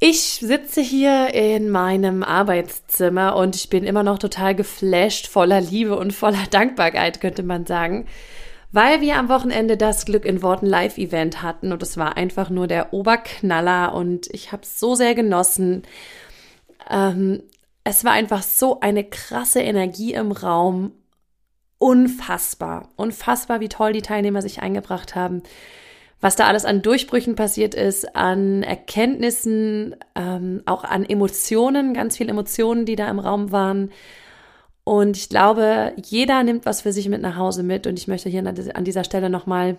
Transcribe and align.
Ich 0.00 0.20
sitze 0.20 0.80
hier 0.80 1.34
in 1.34 1.70
meinem 1.70 2.22
Arbeitszimmer 2.22 3.34
und 3.34 3.56
ich 3.56 3.68
bin 3.68 3.82
immer 3.82 4.04
noch 4.04 4.20
total 4.20 4.54
geflasht, 4.54 5.26
voller 5.26 5.60
Liebe 5.60 5.96
und 5.96 6.12
voller 6.12 6.46
Dankbarkeit, 6.50 7.20
könnte 7.20 7.42
man 7.42 7.66
sagen, 7.66 8.06
weil 8.70 9.00
wir 9.00 9.16
am 9.16 9.28
Wochenende 9.28 9.76
das 9.76 10.04
Glück 10.04 10.24
in 10.24 10.40
Worten 10.40 10.66
Live-Event 10.66 11.42
hatten 11.42 11.72
und 11.72 11.82
es 11.82 11.96
war 11.96 12.16
einfach 12.16 12.48
nur 12.48 12.68
der 12.68 12.92
Oberknaller 12.92 13.92
und 13.92 14.28
ich 14.32 14.52
habe 14.52 14.62
es 14.62 14.78
so 14.78 14.94
sehr 14.94 15.16
genossen. 15.16 15.82
Ähm, 16.88 17.42
es 17.82 18.04
war 18.04 18.12
einfach 18.12 18.42
so 18.42 18.78
eine 18.78 19.02
krasse 19.02 19.62
Energie 19.62 20.14
im 20.14 20.30
Raum. 20.30 20.92
Unfassbar, 21.78 22.88
unfassbar, 22.94 23.60
wie 23.60 23.68
toll 23.68 23.92
die 23.94 24.02
Teilnehmer 24.02 24.42
sich 24.42 24.60
eingebracht 24.62 25.16
haben 25.16 25.42
was 26.20 26.36
da 26.36 26.46
alles 26.46 26.64
an 26.64 26.82
Durchbrüchen 26.82 27.36
passiert 27.36 27.74
ist, 27.74 28.16
an 28.16 28.62
Erkenntnissen, 28.62 29.94
ähm, 30.16 30.62
auch 30.66 30.84
an 30.84 31.04
Emotionen, 31.04 31.94
ganz 31.94 32.16
viele 32.16 32.30
Emotionen, 32.30 32.86
die 32.86 32.96
da 32.96 33.08
im 33.08 33.20
Raum 33.20 33.52
waren. 33.52 33.90
Und 34.82 35.16
ich 35.16 35.28
glaube, 35.28 35.92
jeder 36.02 36.42
nimmt 36.42 36.66
was 36.66 36.82
für 36.82 36.92
sich 36.92 37.08
mit 37.08 37.22
nach 37.22 37.36
Hause 37.36 37.62
mit. 37.62 37.86
Und 37.86 37.98
ich 37.98 38.08
möchte 38.08 38.28
hier 38.28 38.44
an 38.44 38.84
dieser 38.84 39.04
Stelle 39.04 39.30
nochmal 39.30 39.78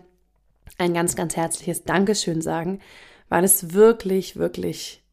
ein 0.78 0.94
ganz, 0.94 1.16
ganz 1.16 1.36
herzliches 1.36 1.84
Dankeschön 1.84 2.42
sagen, 2.42 2.80
weil 3.28 3.44
es 3.44 3.74
wirklich, 3.74 4.36
wirklich 4.36 5.04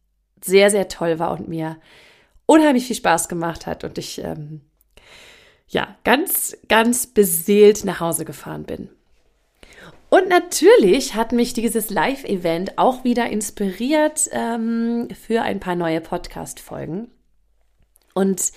sehr, 0.40 0.70
sehr 0.70 0.88
toll 0.88 1.18
war 1.18 1.32
und 1.32 1.48
mir 1.48 1.78
unheimlich 2.44 2.86
viel 2.86 2.96
Spaß 2.96 3.28
gemacht 3.28 3.66
hat 3.66 3.84
und 3.84 3.98
ich 3.98 4.22
ähm, 4.22 4.60
ja 5.66 5.96
ganz, 6.04 6.56
ganz 6.68 7.06
beseelt 7.06 7.84
nach 7.84 8.00
Hause 8.00 8.24
gefahren 8.24 8.64
bin. 8.64 8.88
Und 10.08 10.28
natürlich 10.28 11.14
hat 11.14 11.32
mich 11.32 11.52
dieses 11.52 11.90
Live-Event 11.90 12.78
auch 12.78 13.02
wieder 13.02 13.28
inspiriert 13.28 14.28
ähm, 14.30 15.08
für 15.10 15.42
ein 15.42 15.58
paar 15.58 15.74
neue 15.74 16.00
Podcast-Folgen. 16.00 17.10
Und 18.14 18.52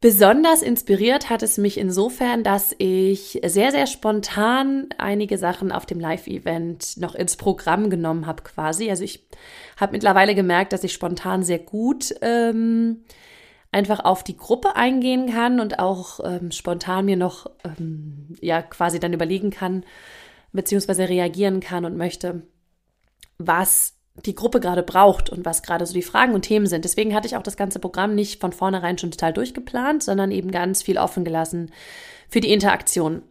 besonders 0.00 0.62
inspiriert 0.62 1.30
hat 1.30 1.42
es 1.42 1.56
mich 1.56 1.78
insofern, 1.78 2.44
dass 2.44 2.74
ich 2.76 3.40
sehr, 3.44 3.70
sehr 3.70 3.86
spontan 3.86 4.88
einige 4.98 5.38
Sachen 5.38 5.72
auf 5.72 5.86
dem 5.86 5.98
Live-Event 5.98 6.98
noch 6.98 7.14
ins 7.14 7.36
Programm 7.36 7.88
genommen 7.88 8.26
habe 8.26 8.42
quasi. 8.42 8.90
Also 8.90 9.02
ich 9.02 9.26
habe 9.78 9.92
mittlerweile 9.92 10.34
gemerkt, 10.34 10.74
dass 10.74 10.84
ich 10.84 10.92
spontan 10.92 11.42
sehr 11.42 11.58
gut 11.58 12.14
ähm, 12.20 13.04
einfach 13.72 14.04
auf 14.04 14.24
die 14.24 14.36
Gruppe 14.36 14.76
eingehen 14.76 15.32
kann 15.32 15.58
und 15.58 15.78
auch 15.78 16.20
ähm, 16.22 16.50
spontan 16.50 17.06
mir 17.06 17.16
noch 17.16 17.50
ähm, 17.64 18.36
ja 18.40 18.62
quasi 18.62 19.00
dann 19.00 19.12
überlegen 19.12 19.50
kann, 19.50 19.84
beziehungsweise 20.52 21.08
reagieren 21.08 21.60
kann 21.60 21.84
und 21.84 21.96
möchte, 21.96 22.42
was 23.38 23.94
die 24.26 24.34
Gruppe 24.34 24.60
gerade 24.60 24.82
braucht 24.82 25.30
und 25.30 25.44
was 25.44 25.62
gerade 25.62 25.86
so 25.86 25.94
die 25.94 26.02
Fragen 26.02 26.34
und 26.34 26.42
Themen 26.42 26.66
sind. 26.66 26.84
Deswegen 26.84 27.14
hatte 27.14 27.26
ich 27.26 27.36
auch 27.36 27.42
das 27.42 27.56
ganze 27.56 27.78
Programm 27.78 28.14
nicht 28.14 28.40
von 28.40 28.52
vornherein 28.52 28.98
schon 28.98 29.10
total 29.10 29.32
durchgeplant, 29.32 30.02
sondern 30.02 30.30
eben 30.30 30.50
ganz 30.50 30.82
viel 30.82 30.98
offen 30.98 31.24
gelassen 31.24 31.70
für 32.28 32.40
die 32.40 32.52
Interaktion. 32.52 33.22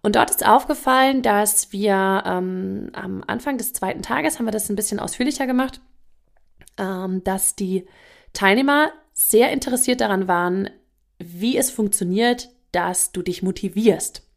Und 0.00 0.14
dort 0.14 0.30
ist 0.30 0.46
aufgefallen, 0.46 1.22
dass 1.22 1.72
wir 1.72 2.22
ähm, 2.24 2.90
am 2.92 3.24
Anfang 3.26 3.58
des 3.58 3.72
zweiten 3.72 4.02
Tages 4.02 4.38
haben 4.38 4.46
wir 4.46 4.52
das 4.52 4.68
ein 4.68 4.76
bisschen 4.76 5.00
ausführlicher 5.00 5.46
gemacht, 5.46 5.80
ähm, 6.76 7.24
dass 7.24 7.56
die 7.56 7.86
Teilnehmer 8.32 8.92
sehr 9.12 9.50
interessiert 9.50 10.00
daran 10.00 10.28
waren, 10.28 10.70
wie 11.18 11.56
es 11.56 11.70
funktioniert, 11.70 12.50
dass 12.70 13.10
du 13.10 13.22
dich 13.22 13.42
motivierst. 13.42 14.27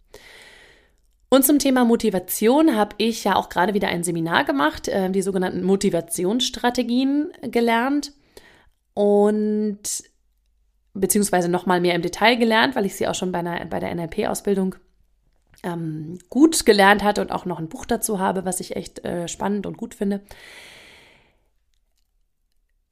Und 1.33 1.45
zum 1.45 1.59
Thema 1.59 1.85
Motivation 1.85 2.75
habe 2.75 2.93
ich 2.97 3.23
ja 3.23 3.37
auch 3.37 3.47
gerade 3.47 3.73
wieder 3.73 3.87
ein 3.87 4.03
Seminar 4.03 4.43
gemacht, 4.43 4.89
äh, 4.89 5.09
die 5.09 5.21
sogenannten 5.21 5.63
Motivationsstrategien 5.63 7.31
gelernt 7.43 8.11
und 8.93 9.79
beziehungsweise 10.93 11.47
nochmal 11.47 11.79
mehr 11.79 11.95
im 11.95 12.01
Detail 12.01 12.35
gelernt, 12.35 12.75
weil 12.75 12.85
ich 12.85 12.97
sie 12.97 13.07
auch 13.07 13.15
schon 13.15 13.31
bei, 13.31 13.39
einer, 13.39 13.65
bei 13.67 13.79
der 13.79 13.95
NLP-Ausbildung 13.95 14.75
ähm, 15.63 16.19
gut 16.29 16.65
gelernt 16.65 17.01
hatte 17.01 17.21
und 17.21 17.31
auch 17.31 17.45
noch 17.45 17.59
ein 17.59 17.69
Buch 17.69 17.85
dazu 17.85 18.19
habe, 18.19 18.43
was 18.43 18.59
ich 18.59 18.75
echt 18.75 19.05
äh, 19.05 19.29
spannend 19.29 19.65
und 19.65 19.77
gut 19.77 19.95
finde. 19.95 20.19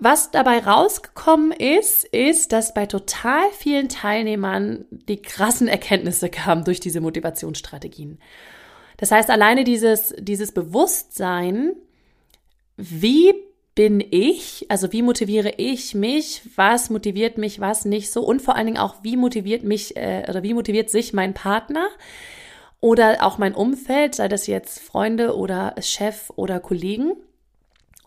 Was 0.02 0.32
dabei 0.32 0.60
rausgekommen 0.60 1.52
ist, 1.52 2.06
ist, 2.06 2.54
dass 2.54 2.74
bei 2.74 2.86
total 2.86 3.52
vielen 3.52 3.90
Teilnehmern 3.90 4.86
die 4.90 5.22
krassen 5.22 5.68
Erkenntnisse 5.68 6.30
kamen 6.30 6.64
durch 6.64 6.80
diese 6.80 7.02
Motivationsstrategien. 7.02 8.18
Das 8.96 9.12
heißt, 9.12 9.30
alleine 9.30 9.66
dieses, 9.66 10.16
dieses 10.18 10.54
Bewusstsein, 10.54 11.74
wie 12.78 13.34
bin 13.76 14.02
ich, 14.10 14.66
also 14.70 14.94
wie 14.94 15.02
motiviere 15.02 15.54
ich 15.58 15.96
mich, 15.96 16.44
was 16.56 16.90
motiviert 16.90 17.38
mich, 17.38 17.60
was 17.60 17.84
nicht 17.84 18.10
so 18.10 18.24
und 18.26 18.42
vor 18.42 18.56
allen 18.56 18.68
Dingen 18.68 18.78
auch, 18.78 18.96
wie 19.04 19.18
motiviert 19.18 19.64
mich 19.64 19.98
äh, 19.98 20.26
oder 20.30 20.44
wie 20.44 20.54
motiviert 20.54 20.90
sich 20.90 21.12
mein 21.12 21.34
Partner 21.34 21.88
oder 22.80 23.18
auch 23.22 23.38
mein 23.38 23.54
Umfeld, 23.54 24.16
sei 24.16 24.30
das 24.30 24.48
jetzt 24.48 24.80
Freunde 24.80 25.36
oder 25.36 25.76
Chef 25.82 26.30
oder 26.36 26.62
Kollegen. 26.62 27.14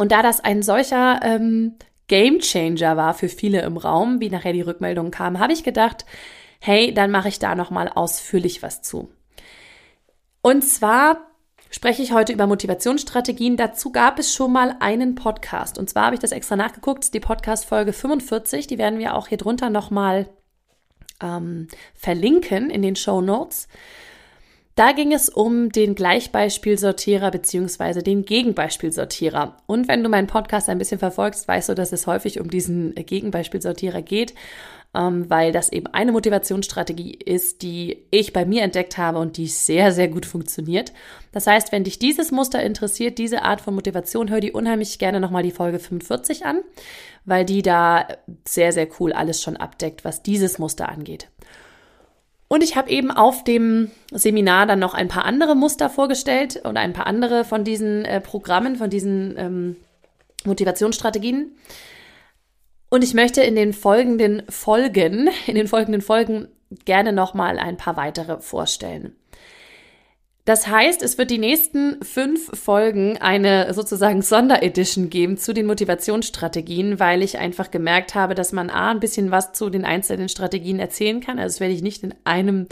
Und 0.03 0.11
da 0.11 0.21
das 0.21 0.41
ein 0.41 0.65
solcher 0.65 1.21
ähm, 1.23 1.77
Game 2.09 2.41
Changer 2.41 2.97
war 2.97 3.15
für 3.15 3.29
viele 3.29 3.63
im 3.63 3.77
Raum, 3.77 4.19
wie 4.19 4.31
nachher 4.31 4.53
die 4.53 4.61
Rückmeldung 4.61 5.13
kam, 5.13 5.39
habe 5.39 5.53
ich 5.53 5.63
gedacht, 5.63 6.07
hey, 6.59 6.93
dann 6.93 7.13
mache 7.13 7.29
ich 7.29 7.39
da 7.39 7.55
nochmal 7.55 7.89
ausführlich 7.89 8.65
was 8.65 8.83
zu. 8.83 9.13
Und 10.41 10.65
zwar 10.65 11.31
spreche 11.71 12.03
ich 12.03 12.13
heute 12.13 12.33
über 12.33 12.49
Motivationsstrategien. 12.49 13.57
Dazu 13.57 13.93
gab 13.93 14.19
es 14.19 14.35
schon 14.35 14.53
mal 14.53 14.75
einen 14.81 15.15
Podcast. 15.15 15.79
Und 15.79 15.89
zwar 15.89 16.07
habe 16.07 16.17
ich 16.17 16.21
das 16.21 16.33
extra 16.33 16.57
nachgeguckt, 16.57 17.15
die 17.15 17.21
Podcast-Folge 17.21 17.93
45. 17.93 18.67
Die 18.67 18.79
werden 18.79 18.99
wir 18.99 19.15
auch 19.15 19.29
hier 19.29 19.39
drunter 19.39 19.71
nochmal 19.71 20.29
ähm, 21.23 21.69
verlinken 21.95 22.71
in 22.71 22.83
den 22.83 22.97
Show 22.97 23.21
Notes. 23.21 23.69
Da 24.75 24.93
ging 24.93 25.13
es 25.13 25.29
um 25.29 25.71
den 25.71 25.95
Gleichbeispielsortierer 25.95 27.31
beziehungsweise 27.31 28.03
den 28.03 28.25
Gegenbeispielsortierer. 28.25 29.59
Und 29.67 29.87
wenn 29.87 30.03
du 30.03 30.09
meinen 30.09 30.29
Podcast 30.29 30.71
ein 30.71 30.79
bisschen 30.79 30.99
verfolgst, 30.99 31.47
weißt 31.47 31.69
du, 31.69 31.75
dass 31.75 31.93
es 31.93 32.07
häufig 32.07 32.41
um 32.41 32.49
diesen 32.49 32.95
Gegenbeispielsortierer 32.95 34.01
geht, 34.01 34.35
ähm, 34.95 35.29
weil 35.29 35.53
das 35.53 35.71
eben 35.71 35.89
eine 35.89 36.13
Motivationsstrategie 36.13 37.13
ist, 37.13 37.61
die 37.63 38.05
ich 38.11 38.33
bei 38.33 38.47
mir 38.47 38.63
entdeckt 38.63 38.97
habe 38.97 39.19
und 39.19 39.37
die 39.37 39.47
sehr, 39.47 39.93
sehr 39.93 40.09
gut 40.09 40.25
funktioniert. 40.25 40.93
Das 41.33 41.47
heißt, 41.47 41.71
wenn 41.73 41.85
dich 41.85 41.99
dieses 41.99 42.31
Muster 42.31 42.63
interessiert, 42.63 43.19
diese 43.19 43.43
Art 43.43 43.61
von 43.61 43.75
Motivation, 43.75 44.31
hör 44.31 44.41
die 44.41 44.53
unheimlich 44.53 44.99
gerne 44.99 45.21
nochmal 45.21 45.43
die 45.43 45.51
Folge 45.51 45.79
45 45.79 46.47
an, 46.47 46.61
weil 47.25 47.45
die 47.45 47.61
da 47.61 48.09
sehr, 48.47 48.73
sehr 48.73 48.89
cool 49.01 49.13
alles 49.13 49.43
schon 49.43 49.57
abdeckt, 49.57 50.05
was 50.05 50.23
dieses 50.23 50.59
Muster 50.59 50.89
angeht. 50.89 51.29
Und 52.53 52.63
ich 52.63 52.77
habe 52.77 52.91
eben 52.91 53.11
auf 53.11 53.45
dem 53.45 53.91
Seminar 54.11 54.67
dann 54.67 54.79
noch 54.79 54.93
ein 54.93 55.09
paar 55.09 55.25
andere 55.25 55.57
Muster 55.57 55.89
vorgestellt 55.89 56.61
und 56.63 56.77
ein 56.77 56.93
paar 56.93 57.07
andere 57.07 57.47
von 57.47 57.65
diesen 57.65 58.05
äh, 58.05 58.21
Programmen, 58.21 58.77
von 58.77 58.91
diesen 58.91 59.39
ähm, 59.39 59.77
Motivationsstrategien. 60.45 61.57
Und 62.91 63.03
ich 63.03 63.15
möchte 63.15 63.41
in 63.41 63.55
den 63.55 63.73
folgenden 63.73 64.43
Folgen, 64.51 65.31
in 65.47 65.55
den 65.55 65.67
folgenden 65.67 66.03
Folgen 66.03 66.47
gerne 66.85 67.15
nochmal 67.15 67.59
ein 67.59 67.79
paar 67.79 67.97
weitere 67.97 68.39
vorstellen. 68.43 69.17
Das 70.45 70.67
heißt, 70.67 71.03
es 71.03 71.19
wird 71.19 71.31
die 71.31 71.39
nächsten 71.39 72.03
fünf 72.03 72.51
Folgen 72.59 73.17
eine 73.19 73.73
sozusagen 73.75 74.23
Sonderedition 74.23 75.09
geben 75.09 75.37
zu 75.37 75.55
den 75.55 75.67
Motivationsstrategien, 75.67 76.99
weil 76.99 77.23
ich 77.23 77.39
einfach 77.39 77.71
gemerkt 77.71 78.17
habe, 78.17 78.35
dass 78.35 78.51
man 78.51 78.69
A, 78.69 78.91
ein 78.91 78.99
bisschen 78.99 79.31
was 79.31 79.53
zu 79.53 79.71
den 79.71 79.85
einzelnen 79.85 80.29
Strategien 80.29 80.81
erzählen 80.81 81.21
kann. 81.21 81.39
Also 81.39 81.55
das 81.55 81.61
werde 81.61 81.75
ich 81.75 81.83
nicht 81.83 82.03
in 82.03 82.15
einem, 82.25 82.67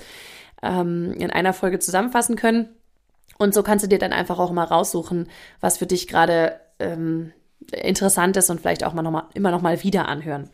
ähm, 0.63 1.13
in 1.13 1.31
einer 1.31 1.53
Folge 1.53 1.79
zusammenfassen 1.79 2.35
können. 2.35 2.71
Und 3.39 3.55
so 3.55 3.63
kannst 3.63 3.85
du 3.85 3.89
dir 3.89 3.99
dann 3.99 4.13
einfach 4.13 4.41
auch 4.41 4.51
mal 4.51 4.65
raussuchen, 4.65 5.29
was 5.61 5.79
für 5.79 5.87
dich 5.87 6.09
gerade 6.09 6.59
ähm, 6.81 7.33
interessant 7.73 8.37
ist 8.37 8.51
und 8.51 8.61
vielleicht 8.61 8.83
auch 8.83 8.95
mal 8.95 9.03
noch 9.03 9.13
mal, 9.13 9.29
immer 9.35 9.53
noch 9.53 9.63
mal 9.63 9.83
wieder 9.85 10.09
anhören. 10.09 10.51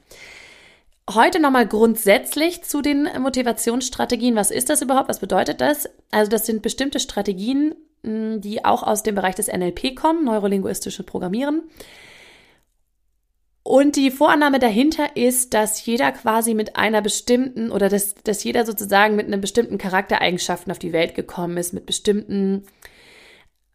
Heute 1.08 1.38
nochmal 1.38 1.69
grundsätzlich 1.69 2.62
zu 2.64 2.82
den 2.82 3.08
Motivationsstrategien. 3.20 4.35
Was 4.35 4.50
ist 4.50 4.69
das 4.70 4.82
überhaupt? 4.82 5.08
Was 5.08 5.20
bedeutet 5.20 5.61
das? 5.61 5.88
Also 6.11 6.31
das 6.31 6.47
sind 6.47 6.62
bestimmte 6.62 6.99
Strategien, 6.99 7.76
hm, 8.03 8.41
die 8.41 8.64
auch 8.64 8.82
aus 8.82 9.05
dem 9.05 9.14
Bereich 9.14 9.37
des 9.37 9.47
NLP 9.47 9.94
kommen, 9.94 10.25
neurolinguistische 10.25 11.05
Programmieren. 11.05 11.62
Und 13.62 13.97
die 13.97 14.11
Vorannahme 14.11 14.58
dahinter 14.58 15.17
ist, 15.17 15.55
dass 15.55 15.85
jeder 15.85 16.12
quasi 16.12 16.55
mit 16.55 16.76
einer 16.76 17.03
bestimmten 17.03 17.70
oder 17.70 17.88
dass, 17.88 18.14
dass 18.14 18.43
jeder 18.43 18.64
sozusagen 18.64 19.17
mit 19.17 19.26
einem 19.26 19.41
bestimmten 19.41 19.79
Charaktereigenschaften 19.79 20.70
auf 20.73 20.79
die 20.79 20.93
Welt 20.93 21.14
gekommen 21.14 21.56
ist, 21.56 21.73
mit 21.73 21.87
bestimmten 21.87 22.64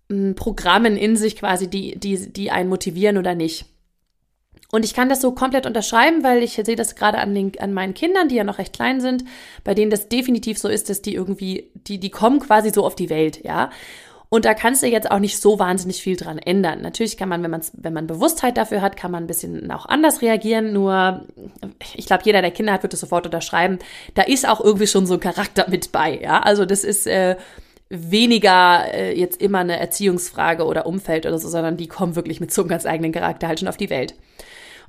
m, 0.09 0.35
Programmen 0.35 0.97
in 0.97 1.15
sich 1.15 1.37
quasi, 1.37 1.69
die, 1.69 1.97
die, 1.97 2.31
die 2.31 2.51
einen 2.51 2.69
motivieren 2.69 3.17
oder 3.17 3.35
nicht. 3.35 3.65
Und 4.71 4.85
ich 4.85 4.93
kann 4.93 5.09
das 5.09 5.21
so 5.21 5.33
komplett 5.33 5.65
unterschreiben, 5.65 6.23
weil 6.23 6.43
ich 6.43 6.53
sehe 6.53 6.75
das 6.75 6.95
gerade 6.95 7.17
an, 7.17 7.35
den, 7.35 7.51
an 7.59 7.73
meinen 7.73 7.93
Kindern, 7.93 8.29
die 8.29 8.35
ja 8.35 8.45
noch 8.45 8.57
recht 8.57 8.73
klein 8.73 9.01
sind, 9.01 9.25
bei 9.63 9.73
denen 9.73 9.91
das 9.91 10.07
definitiv 10.07 10.57
so 10.57 10.69
ist, 10.69 10.89
dass 10.89 11.01
die 11.01 11.13
irgendwie, 11.13 11.69
die, 11.75 11.99
die 11.99 12.09
kommen 12.09 12.39
quasi 12.39 12.69
so 12.69 12.85
auf 12.85 12.95
die 12.95 13.09
Welt, 13.09 13.43
ja. 13.43 13.69
Und 14.33 14.45
da 14.45 14.53
kannst 14.53 14.81
du 14.81 14.87
jetzt 14.87 15.11
auch 15.11 15.19
nicht 15.19 15.41
so 15.41 15.59
wahnsinnig 15.59 16.01
viel 16.01 16.15
dran 16.15 16.37
ändern. 16.37 16.81
Natürlich 16.81 17.17
kann 17.17 17.27
man, 17.27 17.43
wenn 17.43 17.51
man 17.51 17.61
wenn 17.73 17.91
man 17.91 18.07
Bewusstheit 18.07 18.55
dafür 18.55 18.81
hat, 18.81 18.95
kann 18.95 19.11
man 19.11 19.25
ein 19.25 19.27
bisschen 19.27 19.69
auch 19.71 19.85
anders 19.87 20.21
reagieren. 20.21 20.71
Nur, 20.71 21.25
ich 21.95 22.05
glaube, 22.05 22.23
jeder, 22.23 22.41
der 22.41 22.51
Kinder 22.51 22.71
hat, 22.71 22.81
wird 22.81 22.93
das 22.93 23.01
sofort 23.01 23.25
unterschreiben. 23.25 23.79
Da 24.13 24.21
ist 24.21 24.47
auch 24.47 24.61
irgendwie 24.61 24.87
schon 24.87 25.05
so 25.05 25.15
ein 25.15 25.19
Charakter 25.19 25.69
mit 25.69 25.91
bei. 25.91 26.17
Ja, 26.21 26.39
also 26.39 26.65
das 26.65 26.85
ist 26.85 27.07
äh, 27.07 27.35
weniger 27.89 28.85
äh, 28.93 29.19
jetzt 29.19 29.41
immer 29.41 29.59
eine 29.59 29.77
Erziehungsfrage 29.77 30.63
oder 30.63 30.85
Umfeld 30.85 31.25
oder 31.25 31.37
so, 31.37 31.49
sondern 31.49 31.75
die 31.75 31.87
kommen 31.87 32.15
wirklich 32.15 32.39
mit 32.39 32.53
so 32.53 32.61
einem 32.61 32.69
ganz 32.69 32.85
eigenen 32.85 33.11
Charakter 33.11 33.49
halt 33.49 33.59
schon 33.59 33.67
auf 33.67 33.75
die 33.75 33.89
Welt. 33.89 34.15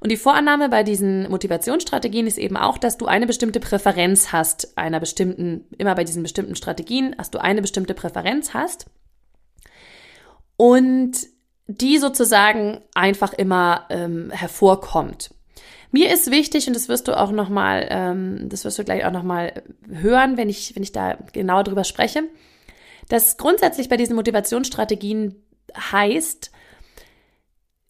Und 0.02 0.10
die 0.10 0.16
Vorannahme 0.16 0.68
bei 0.68 0.82
diesen 0.82 1.30
Motivationsstrategien 1.30 2.26
ist 2.26 2.36
eben 2.36 2.56
auch, 2.56 2.76
dass 2.76 2.98
du 2.98 3.06
eine 3.06 3.24
bestimmte 3.24 3.60
Präferenz 3.60 4.32
hast, 4.32 4.76
einer 4.76 4.98
bestimmten, 4.98 5.64
immer 5.78 5.94
bei 5.94 6.02
diesen 6.02 6.24
bestimmten 6.24 6.56
Strategien, 6.56 7.14
dass 7.16 7.30
du 7.30 7.40
eine 7.40 7.62
bestimmte 7.62 7.94
Präferenz 7.94 8.52
hast 8.52 8.86
und 10.56 11.12
die 11.68 11.98
sozusagen 11.98 12.80
einfach 12.96 13.32
immer 13.32 13.86
ähm, 13.90 14.32
hervorkommt. 14.32 15.36
Mir 15.92 16.12
ist 16.12 16.32
wichtig 16.32 16.66
und 16.66 16.74
das 16.74 16.88
wirst 16.88 17.06
du 17.06 17.16
auch 17.16 17.30
noch 17.30 17.48
mal, 17.48 17.86
ähm, 17.88 18.48
das 18.48 18.64
wirst 18.64 18.80
du 18.80 18.84
gleich 18.84 19.04
auch 19.04 19.12
noch 19.12 19.22
mal 19.22 19.62
hören, 19.88 20.36
wenn 20.36 20.48
ich 20.48 20.74
wenn 20.74 20.82
ich 20.82 20.90
da 20.90 21.16
genauer 21.32 21.62
drüber 21.62 21.84
spreche, 21.84 22.24
dass 23.08 23.36
grundsätzlich 23.36 23.88
bei 23.88 23.98
diesen 23.98 24.16
Motivationsstrategien 24.16 25.36
heißt, 25.76 26.50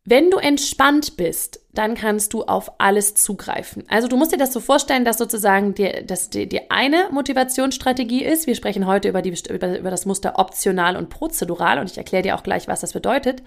wenn 0.04 0.30
du 0.30 0.38
entspannt 0.38 1.16
bist, 1.16 1.60
dann 1.72 1.94
kannst 1.94 2.32
du 2.32 2.42
auf 2.42 2.80
alles 2.80 3.14
zugreifen. 3.14 3.84
Also 3.88 4.08
du 4.08 4.16
musst 4.16 4.32
dir 4.32 4.36
das 4.36 4.52
so 4.52 4.58
vorstellen, 4.58 5.04
dass 5.04 5.18
sozusagen 5.18 5.74
die, 5.74 6.04
dass 6.04 6.28
die, 6.28 6.48
die 6.48 6.70
eine 6.70 7.08
Motivationsstrategie 7.12 8.24
ist. 8.24 8.46
Wir 8.46 8.56
sprechen 8.56 8.86
heute 8.86 9.08
über, 9.08 9.22
die, 9.22 9.32
über, 9.48 9.78
über 9.78 9.90
das 9.90 10.04
Muster 10.04 10.38
optional 10.38 10.96
und 10.96 11.08
prozedural 11.08 11.78
und 11.78 11.90
ich 11.90 11.96
erkläre 11.96 12.24
dir 12.24 12.34
auch 12.36 12.42
gleich, 12.42 12.66
was 12.66 12.80
das 12.80 12.92
bedeutet. 12.92 13.42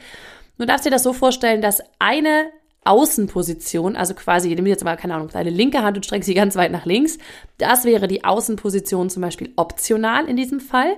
Du 0.57 0.66
darfst 0.66 0.86
dir 0.86 0.92
das 0.92 1.04
so 1.04 1.12
vorstellen, 1.12 1.62
dass 1.62 1.84
eine 2.00 2.50
Außenposition, 2.86 3.96
also 3.96 4.14
quasi, 4.14 4.54
nimm 4.54 4.68
jetzt 4.68 4.84
mal, 4.84 4.96
keine 4.96 5.16
Ahnung, 5.16 5.30
deine 5.34 5.50
linke 5.50 5.82
Hand 5.82 5.98
und 5.98 6.06
streckst 6.06 6.28
sie 6.28 6.36
ganz 6.36 6.56
weit 6.56 6.72
nach 6.72 6.86
links. 6.86 7.18
Das 7.58 7.84
wäre 7.84 8.08
die 8.08 8.24
Außenposition 8.24 9.10
zum 9.10 9.24
Beispiel 9.24 9.52
optional 9.56 10.28
in 10.30 10.38
diesem 10.38 10.60
Fall. 10.60 10.92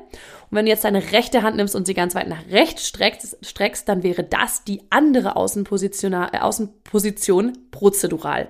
Und 0.49 0.57
wenn 0.57 0.65
du 0.65 0.71
jetzt 0.71 0.83
deine 0.83 1.11
rechte 1.13 1.43
Hand 1.43 1.55
nimmst 1.55 1.75
und 1.75 1.87
sie 1.87 1.93
ganz 1.93 2.13
weit 2.13 2.27
nach 2.27 2.45
rechts 2.51 2.87
streckst, 2.87 3.37
streckst 3.41 3.87
dann 3.87 4.03
wäre 4.03 4.23
das 4.25 4.65
die 4.65 4.81
andere 4.89 5.37
Außenposition, 5.37 6.11
äh, 6.13 6.37
Außenposition 6.39 7.53
prozedural. 7.71 8.49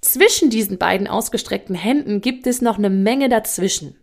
Zwischen 0.00 0.48
diesen 0.48 0.78
beiden 0.78 1.08
ausgestreckten 1.08 1.74
Händen 1.74 2.20
gibt 2.20 2.46
es 2.46 2.62
noch 2.62 2.78
eine 2.78 2.90
Menge 2.90 3.28
dazwischen. 3.28 3.96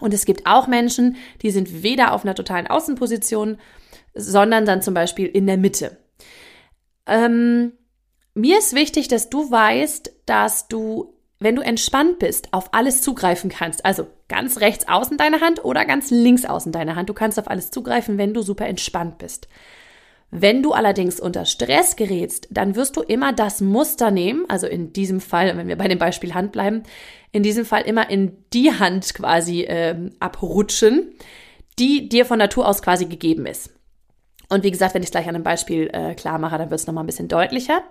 Und 0.00 0.12
es 0.12 0.26
gibt 0.26 0.46
auch 0.46 0.66
Menschen, 0.66 1.16
die 1.40 1.50
sind 1.50 1.82
weder 1.82 2.12
auf 2.12 2.24
einer 2.24 2.34
totalen 2.34 2.66
Außenposition, 2.66 3.56
sondern 4.14 4.66
dann 4.66 4.82
zum 4.82 4.92
Beispiel 4.92 5.26
in 5.26 5.46
der 5.46 5.56
Mitte. 5.56 5.96
Ähm, 7.06 7.72
mir 8.36 8.58
ist 8.58 8.74
wichtig, 8.74 9.08
dass 9.08 9.30
du 9.30 9.50
weißt, 9.50 10.12
dass 10.26 10.68
du, 10.68 11.14
wenn 11.38 11.56
du 11.56 11.62
entspannt 11.62 12.18
bist, 12.18 12.52
auf 12.52 12.72
alles 12.74 13.00
zugreifen 13.00 13.50
kannst. 13.50 13.84
Also 13.84 14.06
ganz 14.28 14.60
rechts 14.60 14.86
außen 14.86 15.16
deine 15.16 15.40
Hand 15.40 15.64
oder 15.64 15.84
ganz 15.84 16.10
links 16.10 16.44
außen 16.44 16.70
deine 16.70 16.96
Hand. 16.96 17.08
Du 17.08 17.14
kannst 17.14 17.38
auf 17.38 17.48
alles 17.48 17.70
zugreifen, 17.70 18.18
wenn 18.18 18.34
du 18.34 18.42
super 18.42 18.66
entspannt 18.66 19.18
bist. 19.18 19.48
Wenn 20.30 20.62
du 20.62 20.72
allerdings 20.72 21.18
unter 21.18 21.44
Stress 21.46 21.96
gerätst, 21.96 22.48
dann 22.50 22.74
wirst 22.74 22.96
du 22.96 23.00
immer 23.00 23.32
das 23.32 23.60
Muster 23.60 24.10
nehmen, 24.10 24.44
also 24.48 24.66
in 24.66 24.92
diesem 24.92 25.20
Fall, 25.20 25.56
wenn 25.56 25.68
wir 25.68 25.76
bei 25.76 25.88
dem 25.88 25.98
Beispiel 25.98 26.34
Hand 26.34 26.52
bleiben, 26.52 26.82
in 27.32 27.42
diesem 27.42 27.64
Fall 27.64 27.82
immer 27.82 28.10
in 28.10 28.36
die 28.52 28.72
Hand 28.72 29.14
quasi 29.14 29.64
ähm, 29.68 30.10
abrutschen, 30.18 31.14
die 31.78 32.08
dir 32.08 32.26
von 32.26 32.38
Natur 32.38 32.68
aus 32.68 32.82
quasi 32.82 33.06
gegeben 33.06 33.46
ist. 33.46 33.70
Und 34.48 34.64
wie 34.64 34.70
gesagt, 34.70 34.94
wenn 34.94 35.02
ich 35.02 35.08
es 35.08 35.12
gleich 35.12 35.28
an 35.28 35.34
einem 35.34 35.44
Beispiel 35.44 35.90
äh, 35.92 36.14
klar 36.14 36.38
mache, 36.38 36.58
dann 36.58 36.70
wird 36.70 36.80
es 36.80 36.86
nochmal 36.86 37.04
ein 37.04 37.08
bisschen 37.08 37.28
deutlicher. 37.28 37.82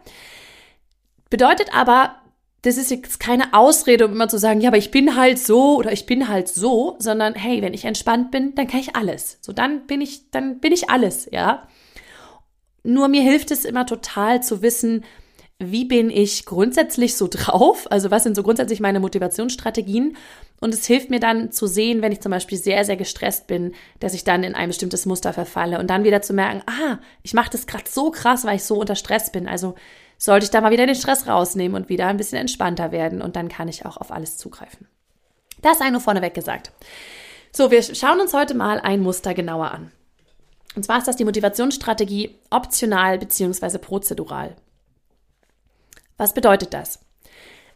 Bedeutet 1.29 1.73
aber, 1.73 2.15
das 2.61 2.77
ist 2.77 2.89
jetzt 2.89 3.19
keine 3.19 3.53
Ausrede, 3.53 4.05
um 4.05 4.13
immer 4.13 4.27
zu 4.27 4.39
sagen, 4.39 4.59
ja, 4.59 4.69
aber 4.69 4.77
ich 4.77 4.91
bin 4.91 5.15
halt 5.15 5.37
so 5.37 5.77
oder 5.77 5.91
ich 5.91 6.05
bin 6.05 6.27
halt 6.27 6.47
so, 6.47 6.95
sondern 6.97 7.35
hey, 7.35 7.61
wenn 7.61 7.73
ich 7.73 7.85
entspannt 7.85 8.31
bin, 8.31 8.55
dann 8.55 8.67
kann 8.67 8.79
ich 8.79 8.95
alles. 8.95 9.37
So, 9.41 9.53
dann 9.53 9.85
bin 9.85 10.01
ich, 10.01 10.31
dann 10.31 10.59
bin 10.59 10.73
ich 10.73 10.89
alles, 10.89 11.27
ja. 11.31 11.67
Nur 12.83 13.07
mir 13.07 13.21
hilft 13.21 13.51
es 13.51 13.65
immer 13.65 13.85
total 13.85 14.41
zu 14.41 14.61
wissen, 14.61 15.03
wie 15.59 15.85
bin 15.85 16.09
ich 16.09 16.45
grundsätzlich 16.45 17.15
so 17.15 17.27
drauf? 17.31 17.85
Also 17.91 18.11
was 18.11 18.23
sind 18.23 18.35
so 18.35 18.43
grundsätzlich 18.43 18.79
meine 18.79 18.99
Motivationsstrategien? 18.99 20.17
Und 20.59 20.73
es 20.73 20.85
hilft 20.85 21.09
mir 21.09 21.19
dann 21.19 21.51
zu 21.51 21.67
sehen, 21.67 22.01
wenn 22.01 22.11
ich 22.11 22.21
zum 22.21 22.31
Beispiel 22.31 22.57
sehr, 22.57 22.83
sehr 22.85 22.95
gestresst 22.95 23.45
bin, 23.45 23.73
dass 23.99 24.13
ich 24.13 24.23
dann 24.23 24.43
in 24.43 24.55
ein 24.55 24.69
bestimmtes 24.69 25.05
Muster 25.05 25.33
verfalle 25.33 25.79
und 25.79 25.89
dann 25.89 26.03
wieder 26.03 26.21
zu 26.21 26.33
merken, 26.33 26.63
ah, 26.65 26.97
ich 27.23 27.33
mache 27.33 27.51
das 27.51 27.67
gerade 27.67 27.89
so 27.89 28.09
krass, 28.09 28.45
weil 28.45 28.55
ich 28.55 28.63
so 28.63 28.79
unter 28.79 28.95
Stress 28.95 29.31
bin. 29.31 29.47
Also 29.47 29.75
sollte 30.17 30.45
ich 30.45 30.51
da 30.51 30.61
mal 30.61 30.71
wieder 30.71 30.85
den 30.85 30.95
Stress 30.95 31.27
rausnehmen 31.27 31.75
und 31.75 31.89
wieder 31.89 32.07
ein 32.07 32.17
bisschen 32.17 32.39
entspannter 32.39 32.91
werden 32.91 33.21
und 33.21 33.35
dann 33.35 33.49
kann 33.49 33.67
ich 33.67 33.85
auch 33.85 33.97
auf 33.97 34.11
alles 34.11 34.37
zugreifen. 34.37 34.87
Das 35.61 35.79
sei 35.79 35.89
nur 35.89 36.01
vorneweg 36.01 36.33
gesagt. 36.33 36.71
So, 37.51 37.71
wir 37.71 37.81
schauen 37.81 38.19
uns 38.19 38.33
heute 38.33 38.53
mal 38.53 38.79
ein 38.79 39.01
Muster 39.01 39.33
genauer 39.33 39.71
an. 39.71 39.91
Und 40.75 40.83
zwar 40.83 40.97
ist 40.97 41.07
das 41.07 41.15
die 41.15 41.25
Motivationsstrategie 41.25 42.35
optional 42.49 43.17
bzw. 43.17 43.77
prozedural. 43.77 44.55
Was 46.17 46.33
bedeutet 46.33 46.73
das? 46.73 46.99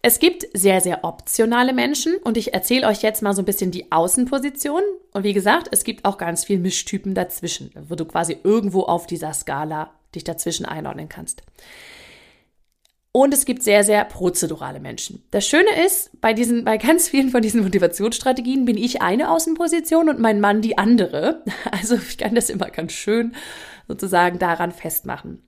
Es 0.01 0.19
gibt 0.19 0.47
sehr, 0.53 0.80
sehr 0.80 1.03
optionale 1.03 1.74
Menschen 1.74 2.15
und 2.24 2.38
ich 2.38 2.53
erzähle 2.53 2.88
euch 2.88 3.01
jetzt 3.01 3.21
mal 3.21 3.33
so 3.33 3.42
ein 3.42 3.45
bisschen 3.45 3.71
die 3.71 3.92
Außenposition. 3.92 4.81
Und 5.12 5.24
wie 5.24 5.33
gesagt, 5.33 5.68
es 5.71 5.83
gibt 5.83 6.06
auch 6.06 6.18
ganz 6.18 6.45
viele 6.45 6.59
Mischtypen 6.59 7.15
dazwischen, 7.15 7.71
wo 7.89 7.95
du 7.95 8.06
quasi 8.06 8.38
irgendwo 8.44 8.83
auf 8.83 9.07
dieser 9.07 9.33
Skala 9.33 9.92
dich 10.15 10.24
dazwischen 10.24 10.65
einordnen 10.65 11.09
kannst. 11.09 11.44
Und 13.11 13.33
es 13.33 13.45
gibt 13.45 13.63
sehr, 13.63 13.83
sehr 13.83 14.06
prozedurale 14.06 14.79
Menschen. 14.79 15.23
Das 15.31 15.47
Schöne 15.47 15.83
ist, 15.83 16.21
bei 16.21 16.33
diesen, 16.33 16.63
bei 16.63 16.78
ganz 16.78 17.09
vielen 17.09 17.30
von 17.30 17.42
diesen 17.42 17.63
Motivationsstrategien 17.63 18.66
bin 18.66 18.78
ich 18.78 19.01
eine 19.01 19.31
Außenposition 19.31 20.09
und 20.09 20.19
mein 20.19 20.39
Mann 20.39 20.61
die 20.61 20.78
andere. 20.78 21.44
Also 21.71 21.95
ich 21.95 22.18
kann 22.18 22.35
das 22.35 22.49
immer 22.49 22.69
ganz 22.69 22.92
schön 22.94 23.33
sozusagen 23.87 24.37
daran 24.37 24.71
festmachen. 24.71 25.44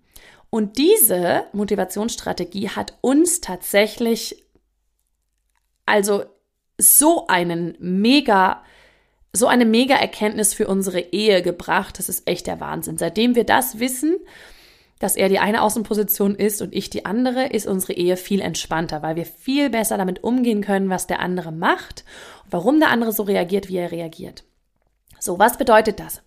Und 0.49 0.77
diese 0.77 1.45
Motivationsstrategie 1.53 2.69
hat 2.69 2.97
uns 3.01 3.39
tatsächlich 3.41 4.43
also 5.85 6.25
so 6.77 7.27
einen 7.27 7.75
mega, 7.79 8.63
so 9.33 9.47
eine 9.47 9.65
mega 9.65 9.95
Erkenntnis 9.95 10.53
für 10.53 10.67
unsere 10.67 10.99
Ehe 10.99 11.41
gebracht. 11.41 11.99
Das 11.99 12.09
ist 12.09 12.27
echt 12.27 12.47
der 12.47 12.59
Wahnsinn. 12.59 12.97
Seitdem 12.97 13.35
wir 13.35 13.45
das 13.45 13.79
wissen, 13.79 14.17
dass 15.01 15.15
er 15.15 15.29
die 15.29 15.39
eine 15.39 15.63
Außenposition 15.63 16.35
ist 16.35 16.61
und 16.61 16.73
ich 16.73 16.89
die 16.89 17.05
andere, 17.05 17.47
ist 17.47 17.65
unsere 17.65 17.93
Ehe 17.93 18.15
viel 18.17 18.39
entspannter, 18.39 19.01
weil 19.01 19.15
wir 19.15 19.25
viel 19.25 19.69
besser 19.69 19.97
damit 19.97 20.23
umgehen 20.23 20.61
können, 20.61 20.89
was 20.89 21.07
der 21.07 21.19
andere 21.19 21.51
macht 21.51 22.05
und 22.45 22.53
warum 22.53 22.79
der 22.79 22.89
andere 22.89 23.11
so 23.11 23.23
reagiert, 23.23 23.67
wie 23.67 23.77
er 23.77 23.91
reagiert. 23.91 24.43
So, 25.19 25.39
was 25.39 25.57
bedeutet 25.57 25.99
das? 25.99 26.21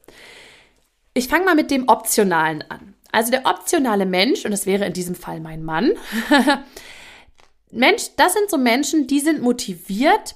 Ich 1.15 1.29
fange 1.29 1.45
mal 1.45 1.55
mit 1.55 1.71
dem 1.71 1.89
Optionalen 1.89 2.65
an. 2.69 2.95
Also 3.13 3.31
der 3.31 3.47
optionale 3.47 4.07
Mensch, 4.07 4.45
und 4.45 4.51
das 4.51 4.67
wäre 4.67 4.85
in 4.87 4.93
diesem 4.93 5.15
Fall 5.15 5.39
mein 5.39 5.63
Mann, 5.63 5.93
Mensch, 7.71 8.11
das 8.17 8.35
sind 8.35 8.51
so 8.51 8.59
Menschen, 8.59 9.07
die 9.07 9.21
sind 9.21 9.41
motiviert, 9.41 10.35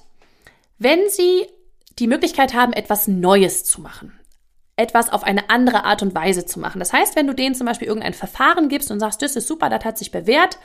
wenn 0.77 1.09
sie 1.09 1.45
die 1.99 2.07
Möglichkeit 2.07 2.53
haben, 2.53 2.71
etwas 2.71 3.07
Neues 3.09 3.65
zu 3.65 3.81
machen. 3.81 4.18
Etwas 4.79 5.11
auf 5.11 5.23
eine 5.23 5.49
andere 5.49 5.83
Art 5.83 6.01
und 6.01 6.15
Weise 6.15 6.45
zu 6.45 6.59
machen. 6.59 6.79
Das 6.79 6.93
heißt, 6.93 7.17
wenn 7.17 7.27
du 7.27 7.33
denen 7.33 7.53
zum 7.53 7.67
Beispiel 7.67 7.89
irgendein 7.89 8.13
Verfahren 8.13 8.69
gibst 8.69 8.89
und 8.91 8.99
sagst, 9.01 9.21
das 9.21 9.35
ist 9.35 9.47
super, 9.47 9.69
das 9.69 9.83
hat 9.83 9.97
sich 9.97 10.09
bewährt, 10.09 10.57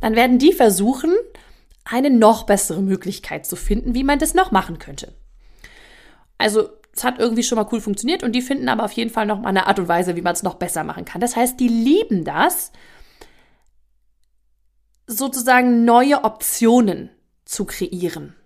dann 0.00 0.14
werden 0.14 0.38
die 0.38 0.52
versuchen, 0.52 1.14
eine 1.84 2.10
noch 2.10 2.44
bessere 2.44 2.82
Möglichkeit 2.82 3.46
zu 3.46 3.56
finden, 3.56 3.94
wie 3.94 4.04
man 4.04 4.18
das 4.18 4.34
noch 4.34 4.50
machen 4.50 4.78
könnte. 4.78 5.14
Also 6.36 6.68
es 6.94 7.02
hat 7.02 7.18
irgendwie 7.18 7.42
schon 7.42 7.56
mal 7.56 7.66
cool 7.72 7.80
funktioniert 7.80 8.22
und 8.22 8.32
die 8.32 8.42
finden 8.42 8.68
aber 8.68 8.84
auf 8.84 8.92
jeden 8.92 9.10
Fall 9.10 9.24
noch 9.24 9.40
mal 9.40 9.48
eine 9.48 9.66
Art 9.66 9.78
und 9.78 9.88
Weise, 9.88 10.16
wie 10.16 10.22
man 10.22 10.34
es 10.34 10.42
noch 10.42 10.56
besser 10.56 10.84
machen 10.84 11.06
kann. 11.06 11.22
Das 11.22 11.34
heißt, 11.34 11.58
die 11.58 11.68
lieben 11.68 12.24
das, 12.24 12.72
sozusagen 15.06 15.86
neue 15.86 16.24
Optionen 16.24 17.10
zu 17.46 17.64
kreieren. 17.64 18.36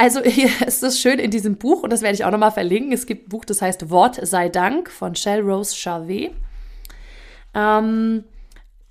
Also 0.00 0.22
hier 0.24 0.48
ist 0.66 0.82
es 0.82 0.98
schön 0.98 1.18
in 1.18 1.30
diesem 1.30 1.56
Buch, 1.56 1.82
und 1.82 1.92
das 1.92 2.00
werde 2.00 2.14
ich 2.14 2.24
auch 2.24 2.30
nochmal 2.30 2.52
verlinken. 2.52 2.92
Es 2.92 3.04
gibt 3.04 3.26
ein 3.26 3.28
Buch, 3.28 3.44
das 3.44 3.60
heißt 3.60 3.90
Wort 3.90 4.18
sei 4.26 4.48
Dank 4.48 4.90
von 4.90 5.14
Shell 5.14 5.42
Rose 5.42 5.76
Charvet. 5.76 6.32
Ähm, 7.52 8.24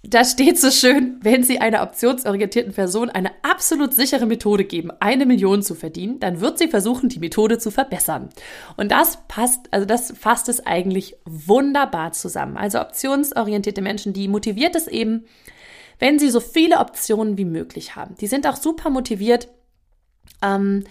da 0.03 0.23
steht 0.23 0.59
so 0.59 0.69
schön, 0.69 1.17
wenn 1.23 1.43
Sie 1.43 1.59
einer 1.59 1.81
optionsorientierten 1.81 2.73
Person 2.73 3.09
eine 3.09 3.31
absolut 3.41 3.95
sichere 3.95 4.27
Methode 4.27 4.65
geben, 4.65 4.91
eine 4.99 5.25
Million 5.25 5.63
zu 5.63 5.73
verdienen, 5.73 6.19
dann 6.19 6.41
wird 6.41 6.59
sie 6.59 6.67
versuchen, 6.67 7.09
die 7.09 7.19
Methode 7.19 7.57
zu 7.57 7.71
verbessern. 7.71 8.29
Und 8.77 8.91
das 8.91 9.17
passt, 9.27 9.61
also 9.71 9.87
das 9.87 10.13
fasst 10.17 10.47
es 10.47 10.65
eigentlich 10.65 11.15
wunderbar 11.25 12.11
zusammen. 12.11 12.55
Also 12.55 12.79
optionsorientierte 12.79 13.81
Menschen, 13.81 14.13
die 14.13 14.27
motiviert 14.27 14.75
es 14.75 14.87
eben, 14.87 15.25
wenn 15.97 16.19
sie 16.19 16.29
so 16.29 16.39
viele 16.39 16.77
Optionen 16.77 17.37
wie 17.37 17.45
möglich 17.45 17.95
haben. 17.95 18.15
Die 18.21 18.27
sind 18.27 18.45
auch 18.45 18.55
super 18.55 18.89
motiviert, 18.91 19.49
ähm, 20.41 20.83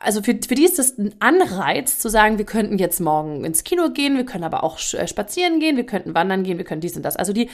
also 0.00 0.22
für, 0.22 0.38
für 0.46 0.54
die 0.54 0.64
ist 0.64 0.78
das 0.78 0.96
ein 0.98 1.14
Anreiz 1.18 1.98
zu 1.98 2.08
sagen, 2.08 2.38
wir 2.38 2.44
könnten 2.44 2.78
jetzt 2.78 3.00
morgen 3.00 3.44
ins 3.44 3.64
Kino 3.64 3.90
gehen, 3.90 4.16
wir 4.16 4.24
können 4.24 4.44
aber 4.44 4.62
auch 4.62 4.78
äh, 4.92 5.08
spazieren 5.08 5.60
gehen, 5.60 5.76
wir 5.76 5.86
könnten 5.86 6.14
wandern 6.14 6.44
gehen, 6.44 6.58
wir 6.58 6.64
können 6.64 6.80
dies 6.80 6.96
und 6.96 7.02
das. 7.02 7.16
Also 7.16 7.32
die, 7.32 7.50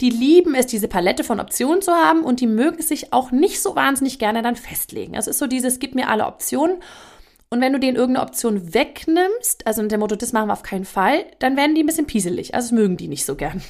die 0.00 0.10
lieben 0.10 0.54
es, 0.54 0.66
diese 0.66 0.88
Palette 0.88 1.24
von 1.24 1.40
Optionen 1.40 1.82
zu 1.82 1.92
haben 1.92 2.22
und 2.22 2.40
die 2.40 2.46
mögen 2.46 2.82
sich 2.82 3.12
auch 3.12 3.32
nicht 3.32 3.60
so 3.60 3.74
wahnsinnig 3.74 4.18
gerne 4.18 4.42
dann 4.42 4.56
festlegen. 4.56 5.14
Es 5.14 5.26
ist 5.26 5.38
so 5.38 5.46
dieses, 5.46 5.78
gib 5.78 5.94
mir 5.94 6.08
alle 6.08 6.26
Optionen. 6.26 6.76
Und 7.48 7.60
wenn 7.60 7.72
du 7.72 7.78
denen 7.78 7.96
irgendeine 7.96 8.26
Option 8.26 8.74
wegnimmst, 8.74 9.66
also 9.66 9.80
in 9.80 9.88
der 9.88 9.98
Motto, 9.98 10.16
das 10.16 10.32
machen 10.32 10.48
wir 10.48 10.52
auf 10.52 10.64
keinen 10.64 10.84
Fall, 10.84 11.24
dann 11.38 11.56
werden 11.56 11.74
die 11.74 11.82
ein 11.82 11.86
bisschen 11.86 12.06
pieselig. 12.06 12.54
Also 12.54 12.68
das 12.68 12.72
mögen 12.72 12.96
die 12.96 13.08
nicht 13.08 13.24
so 13.24 13.36
gern. 13.36 13.62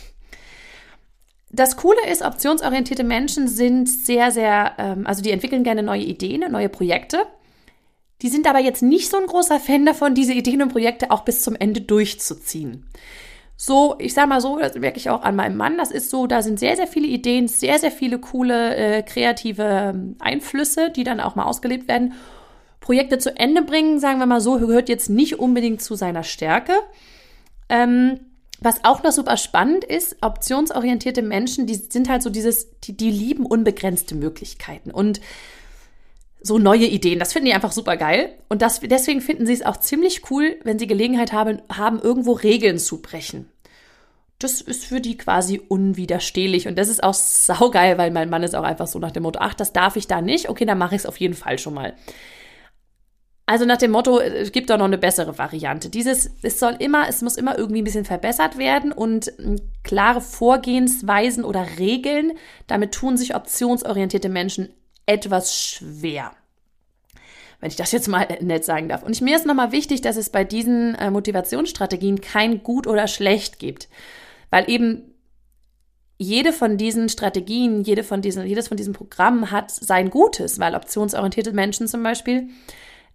Das 1.57 1.77
Coole 1.77 2.07
ist, 2.11 2.23
optionsorientierte 2.23 3.05
Menschen 3.05 3.49
sind 3.49 3.89
sehr, 3.89 4.31
sehr, 4.31 4.73
ähm, 4.79 5.07
also 5.07 5.23
die 5.23 5.31
entwickeln 5.31 5.65
gerne 5.65 5.83
neue 5.83 6.03
Ideen, 6.03 6.51
neue 6.51 6.69
Projekte 6.69 7.27
die 8.23 8.29
sind 8.29 8.47
aber 8.47 8.61
jetzt 8.61 8.83
nicht 8.83 9.11
so 9.11 9.19
ein 9.19 9.27
großer 9.27 9.61
Fan 9.61 9.85
davon, 9.85 10.15
diese 10.15 10.33
Ideen 10.33 10.63
und 10.63 10.73
Projekte 10.73 11.11
auch 11.11 11.23
bis 11.23 11.43
zum 11.43 11.55
Ende 11.55 11.83
durchzuziehen. 11.83 12.87
So, 13.59 13.97
ich 13.99 14.15
sag 14.15 14.29
mal 14.29 14.41
so, 14.41 14.59
das 14.59 14.75
merke 14.75 14.99
ich 14.99 15.09
auch 15.09 15.23
an 15.23 15.37
meinem 15.37 15.57
Mann, 15.57 15.79
das 15.79 15.91
ist 15.91 16.11
so, 16.11 16.27
da 16.27 16.43
sind 16.43 16.59
sehr, 16.59 16.77
sehr 16.77 16.87
viele 16.87 17.07
Ideen, 17.07 17.49
sehr, 17.49 17.79
sehr 17.79 17.91
viele 17.91 18.19
coole, 18.19 18.77
äh, 18.77 19.03
kreative 19.03 19.63
ähm, 19.95 20.17
Einflüsse, 20.21 20.91
die 20.91 21.05
dann 21.05 21.21
auch 21.21 21.37
mal 21.37 21.45
ausgelebt 21.45 21.89
werden. 21.89 22.15
Projekte 22.81 23.19
zu 23.19 23.35
Ende 23.37 23.63
bringen, 23.63 23.99
sagen 23.99 24.19
wir 24.19 24.27
mal 24.27 24.41
so, 24.41 24.59
gehört 24.59 24.89
jetzt 24.89 25.09
nicht 25.09 25.39
unbedingt 25.39 25.83
zu 25.83 25.95
seiner 25.95 26.23
Stärke. 26.23 26.75
Ähm, 27.69 28.21
was 28.61 28.85
auch 28.85 29.03
noch 29.03 29.13
super 29.13 29.37
spannend 29.37 29.85
ist, 29.85 30.17
optionsorientierte 30.23 31.23
Menschen, 31.23 31.67
die 31.67 31.75
sind 31.75 32.09
halt 32.09 32.23
so 32.23 32.31
dieses, 32.31 32.81
die, 32.81 32.97
die 32.97 33.11
lieben 33.11 33.45
unbegrenzte 33.45 34.15
Möglichkeiten. 34.15 34.91
Und 34.91 35.21
so 36.47 36.59
neue 36.59 36.87
Ideen. 36.87 37.19
Das 37.19 37.33
finden 37.33 37.47
die 37.47 37.55
einfach 37.55 37.73
super 37.73 37.97
geil. 37.97 38.33
Und 38.49 38.63
das, 38.63 38.81
deswegen 38.81 39.21
finden 39.21 39.47
sie 39.47 39.53
es 39.53 39.63
auch 39.63 39.79
ziemlich 39.79 40.31
cool, 40.31 40.57
wenn 40.63 40.79
sie 40.79 40.87
Gelegenheit 40.87 41.33
haben, 41.33 41.61
haben, 41.71 42.01
irgendwo 42.01 42.33
Regeln 42.33 42.79
zu 42.79 43.03
brechen. 43.03 43.51
Das 44.39 44.61
ist 44.61 44.85
für 44.85 45.01
die 45.01 45.17
quasi 45.17 45.61
unwiderstehlich. 45.67 46.69
Und 46.69 46.77
das 46.77 46.89
ist 46.89 47.03
auch 47.03 47.15
saugeil, 47.15 47.99
weil 47.99 48.11
mein 48.11 48.31
Mann 48.31 48.43
ist 48.43 48.55
auch 48.55 48.65
einfach 48.65 48.87
so 48.87 48.99
nach 48.99 49.11
dem 49.11 49.25
Motto, 49.25 49.41
ach, 49.43 49.55
das 49.55 49.73
darf 49.73 49.97
ich 49.97 50.07
da 50.07 50.21
nicht. 50.21 50.49
Okay, 50.49 50.67
dann 50.67 50.79
mache 50.79 50.95
ich 50.95 51.01
es 51.03 51.07
auf 51.07 51.19
jeden 51.19 51.35
Fall 51.35 51.59
schon 51.59 51.75
mal. 51.75 51.95
Also 53.49 53.65
nach 53.65 53.77
dem 53.77 53.93
Motto, 53.93 54.19
es 54.19 54.51
gibt 54.51 54.71
doch 54.71 54.77
noch 54.77 54.87
eine 54.87 54.99
bessere 54.99 55.39
Variante. 55.39 55.89
Dieses, 55.89 56.33
es 56.43 56.59
soll 56.59 56.75
immer, 56.81 57.09
es 57.09 57.23
muss 57.23 57.37
immer 57.37 57.57
irgendwie 57.57 57.81
ein 57.81 57.85
bisschen 57.85 58.05
verbessert 58.05 58.59
werden 58.59 58.91
und 58.91 59.33
hm, 59.39 59.61
klare 59.85 60.21
Vorgehensweisen 60.21 61.45
oder 61.45 61.65
Regeln, 61.79 62.33
damit 62.67 62.93
tun 62.93 63.17
sich 63.17 63.37
optionsorientierte 63.37 64.29
Menschen 64.29 64.71
etwas 65.07 65.55
schwer. 65.55 66.33
Wenn 67.61 67.71
ich 67.71 67.77
das 67.77 67.93
jetzt 67.93 68.09
mal 68.09 68.27
nett 68.41 68.65
sagen 68.65 68.89
darf. 68.89 69.05
Und 69.05 69.13
ich, 69.13 69.23
mir 69.23 69.37
ist 69.37 69.47
nochmal 69.47 69.71
wichtig, 69.71 70.01
dass 70.01 70.17
es 70.17 70.31
bei 70.31 70.43
diesen 70.43 70.97
äh, 70.97 71.13
Motivationsstrategien 71.13 72.21
kein 72.21 72.65
gut 72.65 72.89
oder 72.89 73.07
schlecht 73.07 73.61
gibt. 73.61 73.89
Weil 74.51 74.69
eben 74.69 75.15
jede 76.19 76.53
von 76.53 76.79
diesen 76.79 77.09
Strategien, 77.09 77.83
jede 77.83 78.03
von 78.03 78.23
diesen, 78.23 78.45
jedes 78.45 78.67
von 78.69 78.77
diesen 78.77 78.93
Programmen 78.93 79.53
hat 79.53 79.71
sein 79.71 80.11
Gutes, 80.11 80.59
weil 80.59 80.75
optionsorientierte 80.75 81.53
Menschen 81.53 81.87
zum 81.87 82.03
Beispiel 82.03 82.49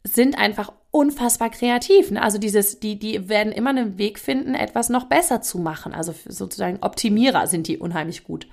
sind 0.03 0.37
einfach 0.37 0.71
unfassbar 0.89 1.49
kreativ. 1.49 2.11
Ne? 2.11 2.21
Also 2.21 2.37
dieses, 2.37 2.79
die, 2.79 2.97
die 2.97 3.29
werden 3.29 3.51
immer 3.51 3.69
einen 3.69 3.97
Weg 3.97 4.19
finden, 4.19 4.55
etwas 4.55 4.89
noch 4.89 5.05
besser 5.05 5.41
zu 5.41 5.59
machen. 5.59 5.93
Also 5.93 6.13
sozusagen 6.25 6.79
Optimierer 6.81 7.47
sind 7.47 7.67
die 7.67 7.77
unheimlich 7.77 8.23
gut. 8.23 8.47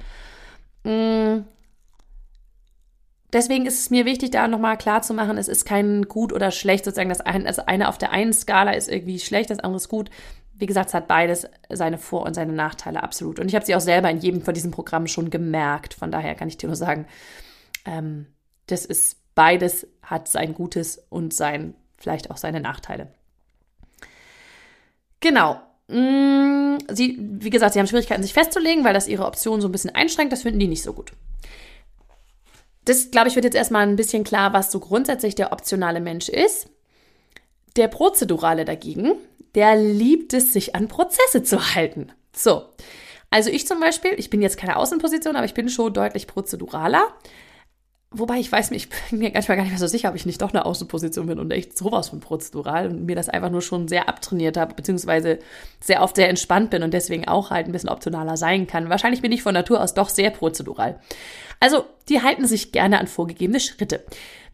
Mm, 0.84 1.40
deswegen 3.32 3.66
ist 3.66 3.80
es 3.80 3.90
mir 3.90 4.04
wichtig, 4.04 4.30
da 4.30 4.46
nochmal 4.46 4.76
klar 4.76 5.02
zu 5.02 5.14
machen, 5.14 5.38
es 5.38 5.48
ist 5.48 5.64
kein 5.64 6.02
gut 6.02 6.32
oder 6.32 6.50
schlecht, 6.50 6.84
sozusagen, 6.84 7.08
das 7.08 7.22
eine, 7.22 7.46
also 7.46 7.62
eine 7.66 7.88
auf 7.88 7.98
der 7.98 8.12
einen 8.12 8.32
Skala 8.32 8.72
ist 8.72 8.88
irgendwie 8.88 9.18
schlecht, 9.18 9.50
das 9.50 9.58
andere 9.58 9.78
ist 9.78 9.88
gut. 9.88 10.10
Wie 10.54 10.66
gesagt, 10.66 10.88
es 10.88 10.94
hat 10.94 11.08
beides 11.08 11.46
seine 11.68 11.98
Vor- 11.98 12.26
und 12.26 12.34
seine 12.34 12.52
Nachteile, 12.52 13.02
absolut. 13.02 13.38
Und 13.38 13.48
ich 13.48 13.54
habe 13.54 13.64
sie 13.64 13.74
auch 13.74 13.80
selber 13.80 14.10
in 14.10 14.18
jedem 14.18 14.42
von 14.42 14.54
diesen 14.54 14.72
Programmen 14.72 15.06
schon 15.06 15.30
gemerkt. 15.30 15.94
Von 15.94 16.10
daher 16.10 16.34
kann 16.34 16.48
ich 16.48 16.56
dir 16.56 16.66
nur 16.66 16.76
sagen, 16.76 17.06
ähm, 17.84 18.26
das 18.66 18.84
ist 18.84 19.18
beides 19.38 19.86
hat 20.02 20.26
sein 20.26 20.52
Gutes 20.52 21.06
und 21.10 21.32
sein, 21.32 21.74
vielleicht 21.96 22.32
auch 22.32 22.36
seine 22.36 22.60
Nachteile. 22.60 23.06
Genau. 25.20 25.60
Mm, 25.86 26.78
sie, 26.90 27.16
wie 27.20 27.50
gesagt, 27.50 27.74
sie 27.74 27.78
haben 27.78 27.86
Schwierigkeiten, 27.86 28.24
sich 28.24 28.32
festzulegen, 28.32 28.82
weil 28.82 28.94
das 28.94 29.06
ihre 29.06 29.26
Optionen 29.26 29.60
so 29.60 29.68
ein 29.68 29.72
bisschen 29.72 29.94
einschränkt. 29.94 30.32
Das 30.32 30.42
finden 30.42 30.58
die 30.58 30.66
nicht 30.66 30.82
so 30.82 30.92
gut 30.92 31.12
das, 32.88 33.10
glaube 33.10 33.28
ich, 33.28 33.34
wird 33.34 33.44
jetzt 33.44 33.56
erstmal 33.56 33.86
ein 33.86 33.96
bisschen 33.96 34.24
klar, 34.24 34.52
was 34.52 34.72
so 34.72 34.80
grundsätzlich 34.80 35.34
der 35.34 35.52
optionale 35.52 36.00
Mensch 36.00 36.28
ist. 36.28 36.68
Der 37.76 37.88
Prozedurale 37.88 38.64
dagegen, 38.64 39.12
der 39.54 39.76
liebt 39.76 40.32
es, 40.32 40.52
sich 40.52 40.74
an 40.74 40.88
Prozesse 40.88 41.42
zu 41.42 41.74
halten. 41.74 42.12
So. 42.34 42.64
Also 43.30 43.50
ich 43.50 43.66
zum 43.66 43.78
Beispiel, 43.80 44.12
ich 44.16 44.30
bin 44.30 44.40
jetzt 44.40 44.56
keine 44.56 44.76
Außenposition, 44.76 45.36
aber 45.36 45.44
ich 45.44 45.52
bin 45.52 45.68
schon 45.68 45.92
deutlich 45.92 46.26
prozeduraler. 46.26 47.08
Wobei 48.10 48.38
ich 48.38 48.50
weiß, 48.50 48.70
ich 48.70 48.88
bin 48.88 49.18
mir 49.18 49.30
manchmal 49.34 49.58
gar 49.58 49.64
nicht 49.64 49.72
mehr 49.72 49.78
so 49.78 49.86
sicher, 49.86 50.08
ob 50.08 50.14
ich 50.14 50.24
nicht 50.24 50.40
doch 50.40 50.54
eine 50.54 50.64
Außenposition 50.64 51.26
bin 51.26 51.38
und 51.38 51.50
echt 51.50 51.76
sowas 51.76 52.08
von 52.08 52.20
prozedural 52.20 52.88
und 52.88 53.04
mir 53.04 53.14
das 53.14 53.28
einfach 53.28 53.50
nur 53.50 53.60
schon 53.60 53.86
sehr 53.86 54.08
abtrainiert 54.08 54.56
habe, 54.56 54.74
beziehungsweise 54.74 55.38
sehr 55.78 56.02
oft 56.02 56.16
sehr 56.16 56.30
entspannt 56.30 56.70
bin 56.70 56.82
und 56.82 56.94
deswegen 56.94 57.28
auch 57.28 57.50
halt 57.50 57.66
ein 57.66 57.72
bisschen 57.72 57.90
optionaler 57.90 58.38
sein 58.38 58.66
kann. 58.66 58.88
Wahrscheinlich 58.88 59.20
bin 59.20 59.32
ich 59.32 59.42
von 59.42 59.52
Natur 59.52 59.82
aus 59.82 59.92
doch 59.92 60.08
sehr 60.08 60.30
prozedural. 60.30 60.98
Also, 61.60 61.84
die 62.08 62.22
halten 62.22 62.46
sich 62.46 62.72
gerne 62.72 62.98
an 62.98 63.08
vorgegebene 63.08 63.60
Schritte. 63.60 64.02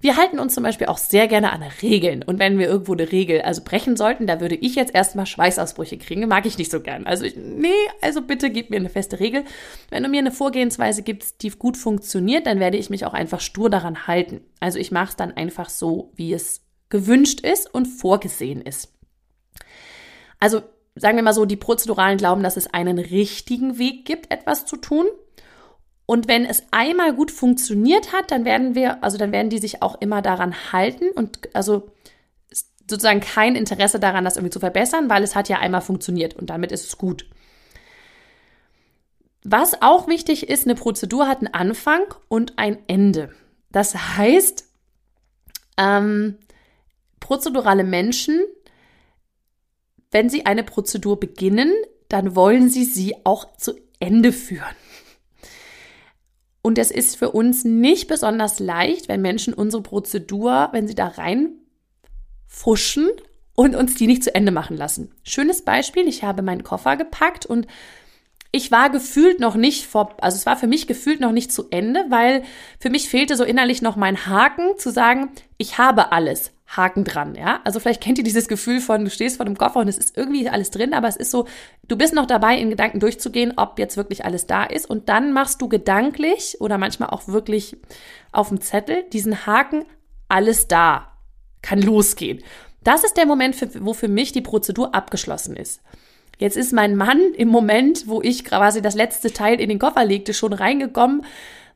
Wir 0.05 0.19
halten 0.19 0.39
uns 0.39 0.53
zum 0.53 0.63
Beispiel 0.63 0.89
auch 0.89 0.99
sehr 0.99 1.29
gerne 1.29 1.51
an 1.51 1.63
Regeln. 1.81 2.23
Und 2.23 2.39
wenn 2.39 2.59
wir 2.59 2.67
irgendwo 2.67 2.93
eine 2.93 3.11
Regel 3.11 3.41
also 3.41 3.63
brechen 3.65 3.97
sollten, 3.97 4.27
da 4.27 4.39
würde 4.39 4.55
ich 4.55 4.75
jetzt 4.75 4.95
erstmal 4.95 5.25
Schweißausbrüche 5.25 5.97
kriegen. 5.97 6.29
Mag 6.29 6.45
ich 6.45 6.59
nicht 6.59 6.71
so 6.71 6.83
gern. 6.83 7.07
Also, 7.07 7.25
ich, 7.25 7.37
nee, 7.37 7.73
also 8.03 8.21
bitte 8.21 8.51
gib 8.51 8.69
mir 8.69 8.77
eine 8.77 8.91
feste 8.91 9.19
Regel. 9.19 9.45
Wenn 9.89 10.03
du 10.03 10.11
mir 10.11 10.19
eine 10.19 10.31
Vorgehensweise 10.31 11.03
gibst, 11.03 11.43
die 11.43 11.49
gut 11.49 11.79
funktioniert, 11.79 12.47
dann 12.47 12.61
werde 12.61 12.77
ich 12.77 12.91
mich 12.91 13.07
auch 13.07 13.15
einfach 13.15 13.41
stur 13.41 13.71
daran 13.71 14.07
halten. 14.07 14.43
Also, 14.61 14.79
ich 14.79 14.93
mache 14.93 15.09
es 15.09 15.17
dann 15.17 15.33
einfach 15.39 15.71
so, 15.71 16.13
wie 16.17 16.35
es 16.35 16.67
gewünscht 16.91 17.41
ist 17.41 17.73
und 17.73 17.87
vorgesehen 17.87 18.61
ist. 18.61 18.93
Also, 20.39 20.61
sagen 20.97 21.17
wir 21.17 21.25
mal 21.25 21.33
so, 21.33 21.47
die 21.47 21.57
Prozeduralen 21.57 22.19
glauben, 22.19 22.43
dass 22.43 22.59
es 22.59 22.67
einen 22.67 22.99
richtigen 22.99 23.79
Weg 23.79 24.05
gibt, 24.05 24.31
etwas 24.31 24.67
zu 24.67 24.77
tun. 24.77 25.07
Und 26.07 26.29
wenn 26.29 26.45
es 26.45 26.63
einmal 26.71 27.15
gut 27.15 27.31
funktioniert 27.31 28.13
hat, 28.13 28.31
dann 28.31 28.45
werden 28.45 28.75
wir, 28.75 29.03
also 29.03 29.17
dann 29.17 29.33
werden 29.33 29.49
die 29.49 29.59
sich 29.59 29.83
auch 29.83 30.01
immer 30.01 30.21
daran 30.21 30.73
halten 30.73 31.09
und 31.15 31.55
also 31.55 31.91
sozusagen 32.89 33.21
kein 33.21 33.57
Interesse 33.57 33.99
daran, 33.99 34.25
das 34.25 34.37
irgendwie 34.37 34.53
zu 34.53 34.61
verbessern, 34.61 35.09
weil 35.09 35.23
es 35.23 35.35
hat 35.35 35.49
ja 35.49 35.59
einmal 35.59 35.81
funktioniert 35.81 36.35
und 36.35 36.51
damit 36.51 36.73
ist 36.73 36.87
es 36.87 36.99
gut. 36.99 37.27
Was 39.43 39.81
auch 39.83 40.07
wichtig 40.07 40.49
ist, 40.49 40.65
eine 40.65 40.75
Prozedur 40.75 41.27
hat 41.29 41.39
einen 41.39 41.55
Anfang 41.55 42.03
und 42.29 42.59
ein 42.59 42.79
Ende. 42.87 43.35
Das 43.71 43.95
heißt, 43.95 44.67
ähm, 45.77 46.39
prozedurale 47.21 47.85
Menschen, 47.85 48.41
wenn 50.11 50.29
sie 50.29 50.47
eine 50.47 50.65
Prozedur 50.65 51.19
beginnen, 51.19 51.73
dann 52.09 52.37
wollen 52.37 52.69
sie 52.69 52.85
sie 52.85 53.17
auch 53.25 53.57
zu 53.57 53.75
Ende 53.99 54.33
führen. 54.33 54.77
Und 56.67 56.79
es 56.79 56.91
ist 56.91 57.17
für 57.17 57.31
uns 57.31 57.65
nicht 57.65 58.09
besonders 58.09 58.59
leicht, 58.59 59.09
wenn 59.09 59.21
Menschen 59.21 59.53
unsere 59.53 59.83
Prozedur, 59.83 60.71
wenn 60.73 60.89
sie 60.89 60.95
da 60.95 61.09
reinfuschen 61.09 63.11
und 63.55 63.77
uns 63.77 63.97
die 63.97 64.07
nicht 64.07 64.25
zu 64.25 64.35
Ende 64.35 64.51
machen 64.51 64.79
lassen. 64.79 65.13
Schönes 65.25 65.61
Beispiel, 65.61 66.09
ich 66.09 66.25
habe 66.25 66.41
meinen 66.41 66.65
Koffer 66.65 66.97
gepackt 66.97 67.45
und 67.45 67.67
ich 68.51 68.71
war 68.71 68.89
gefühlt 68.89 69.41
noch 69.41 69.57
nicht 69.57 69.85
vor, 69.85 70.17
also 70.23 70.37
es 70.37 70.47
war 70.47 70.57
für 70.57 70.67
mich 70.67 70.87
gefühlt 70.87 71.21
noch 71.21 71.33
nicht 71.33 71.53
zu 71.53 71.69
Ende, 71.69 72.07
weil 72.09 72.45
für 72.81 72.89
mich 72.89 73.11
fehlte 73.11 73.37
so 73.37 73.45
innerlich 73.45 73.83
noch 73.83 73.97
mein 73.97 74.25
Haken 74.25 74.79
zu 74.79 74.91
sagen, 74.91 75.29
ich 75.59 75.77
habe 75.77 76.13
alles. 76.13 76.54
Haken 76.67 77.05
dran, 77.05 77.35
ja. 77.35 77.61
Also 77.65 77.79
vielleicht 77.79 78.03
kennt 78.03 78.19
ihr 78.19 78.25
dieses 78.25 78.49
Gefühl 78.49 78.81
von, 78.81 79.05
du 79.05 79.11
stehst 79.11 79.37
vor 79.37 79.47
dem 79.47 79.57
Koffer 79.57 79.81
und 79.81 79.89
es 79.89 79.99
ist 79.99 80.17
irgendwie 80.17 80.49
alles 80.49 80.71
drin, 80.71 80.95
aber 80.95 81.09
es 81.09 81.17
ist 81.17 81.31
so, 81.31 81.47
du 81.87 81.97
bist 81.97 82.15
noch 82.15 82.27
dabei, 82.27 82.59
in 82.59 82.71
Gedanken 82.71 83.01
durchzugehen, 83.01 83.55
ob 83.57 83.79
jetzt 83.79 83.97
wirklich 83.97 84.25
alles 84.25 84.47
da 84.47 84.65
ist 84.65 84.89
und 84.89 85.09
dann 85.09 85.33
machst 85.33 85.61
du 85.61 85.69
gedanklich 85.69 86.57
oder 86.61 86.79
manchmal 86.79 87.11
auch 87.11 87.29
wirklich 87.29 87.77
auf 88.33 88.49
dem 88.49 88.61
Zettel 88.61 89.05
diesen 89.13 89.47
Haken, 89.47 89.85
alles 90.29 90.67
da, 90.67 91.13
kann 91.63 91.81
losgehen. 91.81 92.43
Das 92.83 93.05
ist 93.05 93.17
der 93.17 93.27
Moment, 93.27 93.57
wo 93.85 93.95
für 93.95 94.09
mich 94.09 94.33
die 94.33 94.43
Prozedur 94.43 94.95
abgeschlossen 94.95 95.57
ist. 95.57 95.81
Jetzt 96.39 96.57
ist 96.57 96.73
mein 96.73 96.97
Mann 96.97 97.21
im 97.37 97.49
Moment, 97.49 98.09
wo 98.09 98.21
ich 98.21 98.45
quasi 98.45 98.83
das 98.83 98.95
letzte 98.95 99.33
Teil 99.33 99.61
in 99.61 99.69
den 99.69 99.79
Koffer 99.79 100.05
legte, 100.05 100.35
schon 100.35 100.53
reingekommen, 100.53 101.25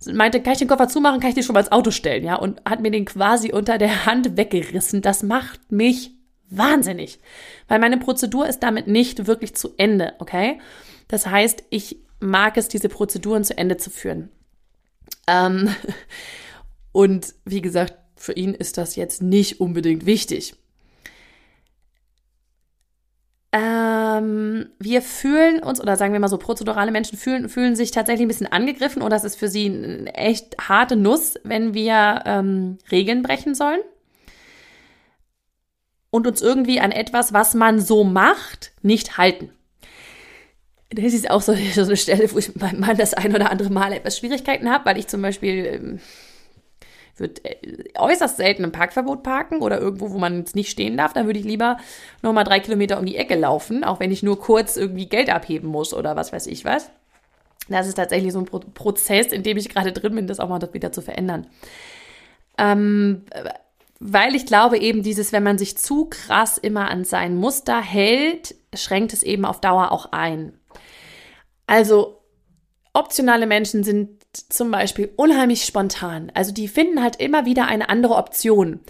meinte, 0.07 0.43
kann 0.43 0.53
ich 0.53 0.59
den 0.59 0.69
Koffer 0.69 0.89
zumachen, 0.89 1.21
kann 1.21 1.31
ich 1.31 1.35
den 1.35 1.45
schon 1.45 1.55
mal 1.55 1.61
ins 1.61 1.73
Auto 1.73 1.91
stellen, 1.91 2.25
ja, 2.25 2.37
und 2.37 2.61
hat 2.65 2.81
mir 2.81 2.91
den 2.91 3.05
quasi 3.05 3.53
unter 3.53 3.79
der 3.79 4.07
Hand 4.07 4.37
weggerissen. 4.37 5.03
Das 5.03 5.23
macht 5.23 5.73
mich 5.73 6.13
wahnsinnig, 6.51 7.21
weil 7.67 7.79
meine 7.79 7.99
Prozedur 7.99 8.47
ist 8.47 8.61
damit 8.61 8.87
nicht 8.87 9.27
wirklich 9.27 9.55
zu 9.55 9.75
Ende, 9.77 10.15
okay? 10.19 10.61
Das 11.09 11.27
heißt, 11.27 11.65
ich 11.71 11.99
mag 12.21 12.57
es, 12.57 12.69
diese 12.69 12.89
Prozeduren 12.89 13.45
zu 13.45 13.57
Ende 13.57 13.77
zu 13.77 13.91
führen. 13.91 14.31
Ähm, 15.27 15.75
und 16.93 17.35
wie 17.45 17.61
gesagt, 17.61 17.95
für 18.17 18.33
ihn 18.33 18.55
ist 18.55 18.79
das 18.79 18.97
jetzt 18.97 19.23
nicht 19.23 19.61
unbedingt 19.61 20.07
wichtig. 20.07 20.55
Ähm, 24.19 24.71
wir 24.79 25.03
fühlen 25.03 25.63
uns, 25.63 25.81
oder 25.81 25.97
sagen 25.97 26.13
wir 26.13 26.21
mal 26.21 26.29
so, 26.29 26.39
prozedurale 26.39 26.91
Menschen 26.91 27.19
fühlen, 27.19 27.49
fühlen 27.49 27.77
sich 27.77 27.91
tatsächlich 27.91 28.25
ein 28.25 28.29
bisschen 28.29 28.53
angegriffen 28.53 29.03
oder 29.03 29.17
es 29.17 29.25
ist 29.25 29.37
für 29.37 29.49
sie 29.49 29.67
eine 29.67 30.15
echt 30.15 30.57
harte 30.69 30.97
Nuss, 30.97 31.35
wenn 31.45 31.75
wir 31.75 32.23
ähm, 32.27 32.79
Regeln 32.91 33.23
brechen 33.23 33.55
sollen 33.55 33.81
und 36.11 36.27
uns 36.27 36.43
irgendwie 36.43 36.81
an 36.81 36.93
etwas, 36.93 37.33
was 37.33 37.55
man 37.55 37.81
so 37.81 38.05
macht, 38.05 38.73
nicht 38.83 39.19
halten. 39.19 39.51
Das 40.91 41.13
ist 41.13 41.31
auch 41.31 41.43
so, 41.43 41.55
so 41.75 41.83
eine 41.83 41.97
Stelle, 41.97 42.33
wo 42.33 42.39
ich 42.39 42.49
mit 42.49 42.61
meinem 42.61 42.81
Mann 42.81 42.97
das 42.97 43.15
ein 43.15 43.35
oder 43.35 43.51
andere 43.51 43.71
Mal 43.71 43.93
etwas 43.93 44.19
Schwierigkeiten 44.19 44.71
habe, 44.71 44.87
weil 44.87 44.99
ich 44.99 45.07
zum 45.07 45.23
Beispiel 45.23 45.67
ähm, 45.67 46.01
würde 47.21 47.45
äh, 47.45 47.85
äußerst 47.97 48.37
selten 48.37 48.65
im 48.65 48.73
Parkverbot 48.73 49.23
parken 49.23 49.61
oder 49.61 49.81
irgendwo, 49.81 50.11
wo 50.11 50.19
man 50.19 50.39
jetzt 50.39 50.57
nicht 50.57 50.71
stehen 50.71 50.97
darf. 50.97 51.13
Dann 51.13 51.27
würde 51.27 51.39
ich 51.39 51.45
lieber 51.45 51.79
nochmal 52.23 52.45
drei 52.45 52.61
Kilometer 52.61 52.99
um 52.99 53.07
die 53.07 53.17
Ecke 53.17 53.35
laufen, 53.35 53.85
auch 53.85 54.01
wenn 54.01 54.11
ich 54.11 54.23
nur 54.23 54.41
kurz 54.41 54.77
irgendwie 54.77 55.09
Geld 55.09 55.31
abheben 55.31 55.69
muss 55.69 55.95
oder 55.95 56.17
was 56.17 56.33
weiß 56.33 56.47
ich 56.47 56.65
was. 56.65 56.91
Das 57.69 57.87
ist 57.87 57.95
tatsächlich 57.95 58.33
so 58.33 58.39
ein 58.39 58.47
Pro 58.47 58.61
Prozess, 58.61 59.27
in 59.27 59.43
dem 59.43 59.57
ich 59.57 59.69
gerade 59.69 59.93
drin 59.93 60.15
bin, 60.15 60.27
das 60.27 60.41
auch 60.41 60.49
mal 60.49 60.61
wieder 60.73 60.93
zu 60.93 61.03
verändern. 61.03 61.47
Ähm, 62.57 63.25
weil 64.01 64.35
ich 64.35 64.47
glaube 64.47 64.79
eben 64.79 65.03
dieses, 65.03 65.33
wenn 65.33 65.43
man 65.43 65.59
sich 65.59 65.77
zu 65.77 66.07
krass 66.07 66.57
immer 66.57 66.89
an 66.91 67.05
sein 67.05 67.37
Muster 67.37 67.81
hält, 67.81 68.55
schränkt 68.75 69.13
es 69.13 69.23
eben 69.23 69.45
auf 69.45 69.61
Dauer 69.61 69.93
auch 69.93 70.13
ein. 70.13 70.59
Also 71.67 72.23
optionale 72.95 73.47
Menschen 73.47 73.85
sind 73.85 74.18
zum 74.33 74.71
Beispiel 74.71 75.11
unheimlich 75.17 75.65
spontan. 75.65 76.31
Also 76.35 76.53
die 76.53 76.69
finden 76.69 77.03
halt 77.03 77.17
immer 77.17 77.47
wieder 77.47 77.67
eine 77.67 77.89
andere 77.89 78.15
Option. 78.15 78.81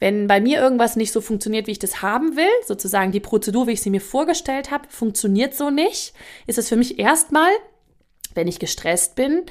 Wenn 0.00 0.28
bei 0.28 0.40
mir 0.40 0.60
irgendwas 0.60 0.96
nicht 0.96 1.12
so 1.12 1.20
funktioniert, 1.20 1.66
wie 1.66 1.72
ich 1.72 1.78
das 1.78 2.02
haben 2.02 2.36
will, 2.36 2.46
sozusagen 2.64 3.10
die 3.10 3.20
Prozedur, 3.20 3.66
wie 3.66 3.72
ich 3.72 3.82
sie 3.82 3.90
mir 3.90 4.00
vorgestellt 4.00 4.70
habe, 4.70 4.88
funktioniert 4.88 5.54
so 5.54 5.70
nicht, 5.70 6.12
ist 6.46 6.58
es 6.58 6.68
für 6.68 6.76
mich 6.76 6.98
erstmal, 6.98 7.50
wenn 8.34 8.46
ich 8.46 8.60
gestresst 8.60 9.16
bin, 9.16 9.44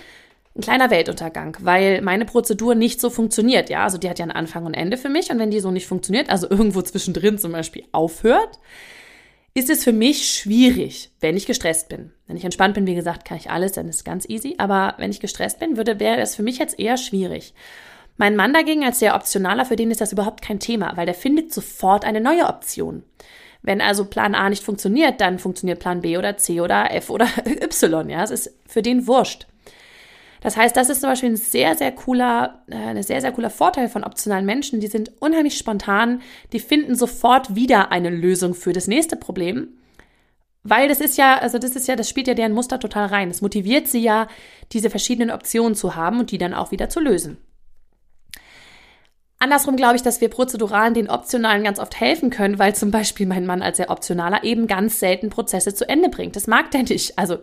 ein 0.55 0.61
kleiner 0.61 0.89
Weltuntergang, 0.89 1.57
weil 1.61 2.01
meine 2.01 2.25
Prozedur 2.25 2.75
nicht 2.75 2.99
so 2.99 3.09
funktioniert. 3.09 3.69
Ja, 3.69 3.83
also 3.83 3.97
die 3.97 4.09
hat 4.09 4.19
ja 4.19 4.23
einen 4.23 4.31
Anfang 4.31 4.65
und 4.65 4.73
Ende 4.73 4.97
für 4.97 5.09
mich. 5.09 5.29
Und 5.29 5.39
wenn 5.39 5.51
die 5.51 5.59
so 5.59 5.69
nicht 5.71 5.85
funktioniert, 5.85 6.29
also 6.29 6.49
irgendwo 6.49 6.81
zwischendrin 6.81 7.37
zum 7.37 7.51
Beispiel 7.51 7.85
aufhört, 7.91 8.59
ist 9.57 9.71
es 9.71 9.83
für 9.83 9.91
mich 9.91 10.29
schwierig, 10.29 11.09
wenn 11.19 11.35
ich 11.35 11.47
gestresst 11.47 11.89
bin. 11.89 12.11
Wenn 12.27 12.37
ich 12.37 12.43
entspannt 12.43 12.75
bin, 12.75 12.85
wie 12.85 12.93
gesagt, 12.93 13.25
kann 13.25 13.37
ich 13.37 13.49
alles, 13.49 13.71
dann 13.71 13.89
ist 13.89 13.95
es 13.95 14.03
ganz 14.03 14.29
easy. 14.29 14.53
Aber 14.59 14.93
wenn 14.99 15.09
ich 15.09 15.19
gestresst 15.19 15.57
bin, 15.57 15.77
würde, 15.77 15.99
wäre 15.99 16.21
es 16.21 16.35
für 16.35 16.43
mich 16.43 16.59
jetzt 16.59 16.77
eher 16.77 16.95
schwierig. 16.95 17.55
Mein 18.17 18.35
Mann 18.35 18.53
dagegen 18.53 18.85
als 18.85 18.99
sehr 18.99 19.15
optionaler, 19.15 19.65
für 19.65 19.75
den 19.75 19.89
ist 19.89 19.99
das 19.99 20.11
überhaupt 20.11 20.43
kein 20.43 20.59
Thema, 20.59 20.95
weil 20.95 21.07
der 21.07 21.15
findet 21.15 21.51
sofort 21.51 22.05
eine 22.05 22.21
neue 22.21 22.45
Option. 22.45 23.01
Wenn 23.63 23.81
also 23.81 24.05
Plan 24.05 24.35
A 24.35 24.47
nicht 24.47 24.63
funktioniert, 24.63 25.21
dann 25.21 25.39
funktioniert 25.39 25.79
Plan 25.79 26.01
B 26.01 26.19
oder 26.19 26.37
C 26.37 26.61
oder 26.61 26.93
F 26.93 27.09
oder 27.09 27.27
Y. 27.45 28.09
Ja, 28.11 28.23
es 28.23 28.29
ist 28.29 28.53
für 28.67 28.83
den 28.83 29.07
wurscht. 29.07 29.47
Das 30.41 30.55
heißt, 30.57 30.75
das 30.75 30.89
ist 30.89 31.01
zum 31.01 31.09
Beispiel 31.09 31.29
ein 31.29 31.37
sehr, 31.37 31.75
sehr 31.75 31.91
cooler, 31.91 32.63
äh, 32.67 32.75
ein 32.75 33.03
sehr, 33.03 33.21
sehr 33.21 33.31
cooler 33.31 33.49
Vorteil 33.49 33.89
von 33.89 34.03
optionalen 34.03 34.45
Menschen. 34.45 34.79
Die 34.79 34.87
sind 34.87 35.11
unheimlich 35.19 35.57
spontan, 35.57 36.21
die 36.53 36.59
finden 36.59 36.95
sofort 36.95 37.55
wieder 37.55 37.91
eine 37.91 38.09
Lösung 38.09 38.53
für 38.53 38.73
das 38.73 38.87
nächste 38.87 39.15
Problem. 39.15 39.69
Weil 40.63 40.89
das 40.89 40.99
ist 40.99 41.17
ja, 41.17 41.37
also 41.37 41.59
das 41.59 41.75
ist 41.75 41.87
ja, 41.87 41.95
das 41.95 42.09
spielt 42.09 42.27
ja 42.27 42.33
deren 42.33 42.51
Muster 42.51 42.79
total 42.79 43.07
rein. 43.07 43.29
Es 43.29 43.41
motiviert 43.41 43.87
sie 43.87 44.01
ja, 44.01 44.27
diese 44.73 44.89
verschiedenen 44.89 45.31
Optionen 45.31 45.75
zu 45.75 45.95
haben 45.95 46.19
und 46.19 46.31
die 46.31 46.37
dann 46.37 46.53
auch 46.53 46.71
wieder 46.71 46.89
zu 46.89 46.99
lösen. 46.99 47.37
Andersrum 49.39 49.75
glaube 49.75 49.95
ich, 49.95 50.01
dass 50.01 50.19
wir 50.19 50.29
Prozeduralen 50.29 50.95
den 50.95 51.09
Optionalen 51.09 51.63
ganz 51.63 51.79
oft 51.79 51.99
helfen 51.99 52.31
können, 52.31 52.57
weil 52.57 52.75
zum 52.75 52.89
Beispiel 52.89 53.27
mein 53.27 53.45
Mann 53.45 53.61
als 53.61 53.77
sehr 53.77 53.91
Optionaler 53.91 54.43
eben 54.43 54.65
ganz 54.65 54.99
selten 54.99 55.29
Prozesse 55.29 55.75
zu 55.75 55.87
Ende 55.87 56.09
bringt. 56.09 56.35
Das 56.35 56.47
mag 56.47 56.71
der 56.71 56.83
nicht. 56.83 57.17
Also 57.19 57.37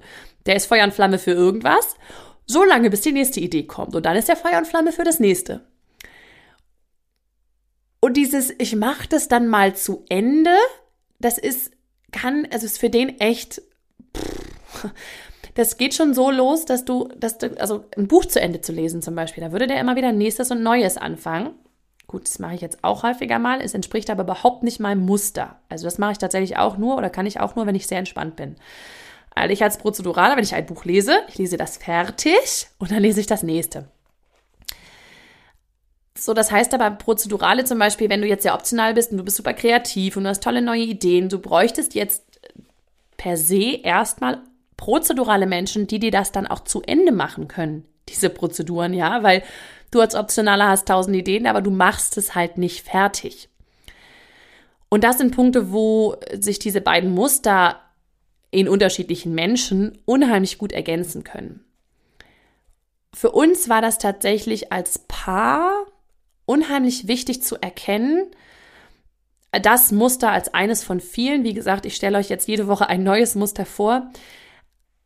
der 0.44 0.56
ist 0.56 0.66
Feuer 0.66 0.84
und 0.84 0.92
Flamme 0.92 1.18
für 1.18 1.30
irgendwas 1.30 1.96
so 2.46 2.64
lange, 2.64 2.90
bis 2.90 3.00
die 3.00 3.12
nächste 3.12 3.40
Idee 3.40 3.64
kommt. 3.64 3.94
Und 3.94 4.06
dann 4.06 4.16
ist 4.16 4.28
der 4.28 4.36
Feuer 4.36 4.58
und 4.58 4.66
Flamme 4.66 4.92
für 4.92 5.04
das 5.04 5.20
nächste. 5.20 5.62
Und 8.00 8.16
dieses, 8.18 8.52
ich 8.58 8.76
mache 8.76 9.08
das 9.08 9.28
dann 9.28 9.48
mal 9.48 9.74
zu 9.74 10.04
Ende, 10.10 10.54
das 11.20 11.38
ist, 11.38 11.72
kann, 12.12 12.46
also 12.52 12.66
ist 12.66 12.78
für 12.78 12.90
den 12.90 13.18
echt, 13.18 13.62
das 15.54 15.78
geht 15.78 15.94
schon 15.94 16.12
so 16.12 16.30
los, 16.30 16.66
dass 16.66 16.84
du, 16.84 17.08
dass 17.16 17.38
du, 17.38 17.58
also 17.58 17.86
ein 17.96 18.06
Buch 18.06 18.26
zu 18.26 18.40
Ende 18.40 18.60
zu 18.60 18.72
lesen 18.72 19.00
zum 19.00 19.14
Beispiel, 19.14 19.42
da 19.42 19.52
würde 19.52 19.66
der 19.66 19.80
immer 19.80 19.96
wieder 19.96 20.12
nächstes 20.12 20.50
und 20.50 20.62
Neues 20.62 20.98
anfangen. 20.98 21.54
Gut, 22.06 22.28
das 22.28 22.38
mache 22.38 22.54
ich 22.54 22.60
jetzt 22.60 22.84
auch 22.84 23.02
häufiger 23.04 23.38
mal. 23.38 23.62
Es 23.62 23.72
entspricht 23.72 24.10
aber 24.10 24.24
überhaupt 24.24 24.62
nicht 24.62 24.80
meinem 24.80 25.06
Muster. 25.06 25.58
Also 25.70 25.86
das 25.86 25.96
mache 25.96 26.12
ich 26.12 26.18
tatsächlich 26.18 26.58
auch 26.58 26.76
nur 26.76 26.96
oder 26.96 27.08
kann 27.08 27.24
ich 27.24 27.40
auch 27.40 27.56
nur, 27.56 27.66
wenn 27.66 27.74
ich 27.74 27.86
sehr 27.86 27.98
entspannt 27.98 28.36
bin. 28.36 28.56
Also 29.34 29.52
ich 29.52 29.62
als 29.62 29.78
Prozeduraler, 29.78 30.36
wenn 30.36 30.44
ich 30.44 30.54
ein 30.54 30.66
Buch 30.66 30.84
lese, 30.84 31.18
ich 31.28 31.38
lese 31.38 31.56
das 31.56 31.76
fertig 31.76 32.68
und 32.78 32.90
dann 32.90 33.02
lese 33.02 33.20
ich 33.20 33.26
das 33.26 33.42
nächste. 33.42 33.88
So, 36.16 36.32
das 36.32 36.52
heißt 36.52 36.72
aber 36.74 36.90
Prozedurale 36.92 37.64
zum 37.64 37.78
Beispiel, 37.78 38.08
wenn 38.08 38.22
du 38.22 38.28
jetzt 38.28 38.44
sehr 38.44 38.54
optional 38.54 38.94
bist 38.94 39.10
und 39.10 39.18
du 39.18 39.24
bist 39.24 39.36
super 39.36 39.52
kreativ 39.52 40.16
und 40.16 40.24
du 40.24 40.30
hast 40.30 40.42
tolle 40.42 40.62
neue 40.62 40.82
Ideen, 40.82 41.28
du 41.28 41.40
bräuchtest 41.40 41.94
jetzt 41.94 42.22
per 43.16 43.36
se 43.36 43.80
erstmal 43.82 44.40
prozedurale 44.76 45.46
Menschen, 45.46 45.86
die 45.86 45.98
dir 45.98 46.12
das 46.12 46.30
dann 46.30 46.46
auch 46.46 46.60
zu 46.60 46.82
Ende 46.82 47.10
machen 47.10 47.48
können, 47.48 47.84
diese 48.08 48.30
Prozeduren, 48.30 48.94
ja, 48.94 49.22
weil 49.22 49.42
du 49.90 50.00
als 50.00 50.14
Optionaler 50.14 50.68
hast 50.68 50.88
tausend 50.88 51.16
Ideen, 51.16 51.46
aber 51.46 51.62
du 51.62 51.70
machst 51.70 52.16
es 52.16 52.34
halt 52.34 52.58
nicht 52.58 52.86
fertig. 52.86 53.48
Und 54.88 55.02
das 55.02 55.18
sind 55.18 55.34
Punkte, 55.34 55.72
wo 55.72 56.16
sich 56.38 56.60
diese 56.60 56.80
beiden 56.80 57.10
Muster 57.12 57.80
in 58.54 58.68
unterschiedlichen 58.68 59.34
Menschen 59.34 59.98
unheimlich 60.04 60.58
gut 60.58 60.72
ergänzen 60.72 61.24
können. 61.24 61.64
Für 63.12 63.32
uns 63.32 63.68
war 63.68 63.82
das 63.82 63.98
tatsächlich 63.98 64.72
als 64.72 64.98
Paar 65.08 65.86
unheimlich 66.46 67.08
wichtig 67.08 67.42
zu 67.42 67.56
erkennen, 67.56 68.26
das 69.50 69.92
Muster 69.92 70.30
als 70.30 70.52
eines 70.52 70.82
von 70.82 71.00
vielen. 71.00 71.44
Wie 71.44 71.54
gesagt, 71.54 71.86
ich 71.86 71.94
stelle 71.94 72.18
euch 72.18 72.28
jetzt 72.28 72.48
jede 72.48 72.66
Woche 72.66 72.88
ein 72.88 73.02
neues 73.02 73.34
Muster 73.34 73.64
vor. 73.64 74.10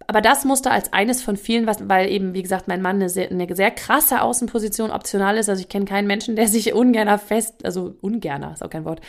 Aber 0.07 0.23
das 0.23 0.45
Muster 0.45 0.71
als 0.71 0.93
eines 0.95 1.23
von 1.23 1.37
vielen, 1.37 1.67
was, 1.67 1.87
weil 1.87 2.11
eben, 2.11 2.33
wie 2.33 2.43
gesagt, 2.43 2.67
mein 2.67 2.81
Mann 2.81 2.97
eine 2.97 3.11
sehr, 3.11 3.31
eine 3.31 3.55
sehr 3.55 3.71
krasse 3.71 4.23
Außenposition 4.23 4.91
optional 4.91 5.37
ist. 5.37 5.51
Also 5.51 5.61
ich 5.61 5.69
kenne 5.69 5.85
keinen 5.85 6.07
Menschen, 6.07 6.35
der 6.35 6.49
sich 6.49 6.73
ungerner 6.73 7.19
fest, 7.19 7.65
also 7.65 7.95
ungerner 8.01 8.53
ist 8.55 8.63
auch 8.63 8.71
kein 8.71 8.87
Wort, 8.87 9.01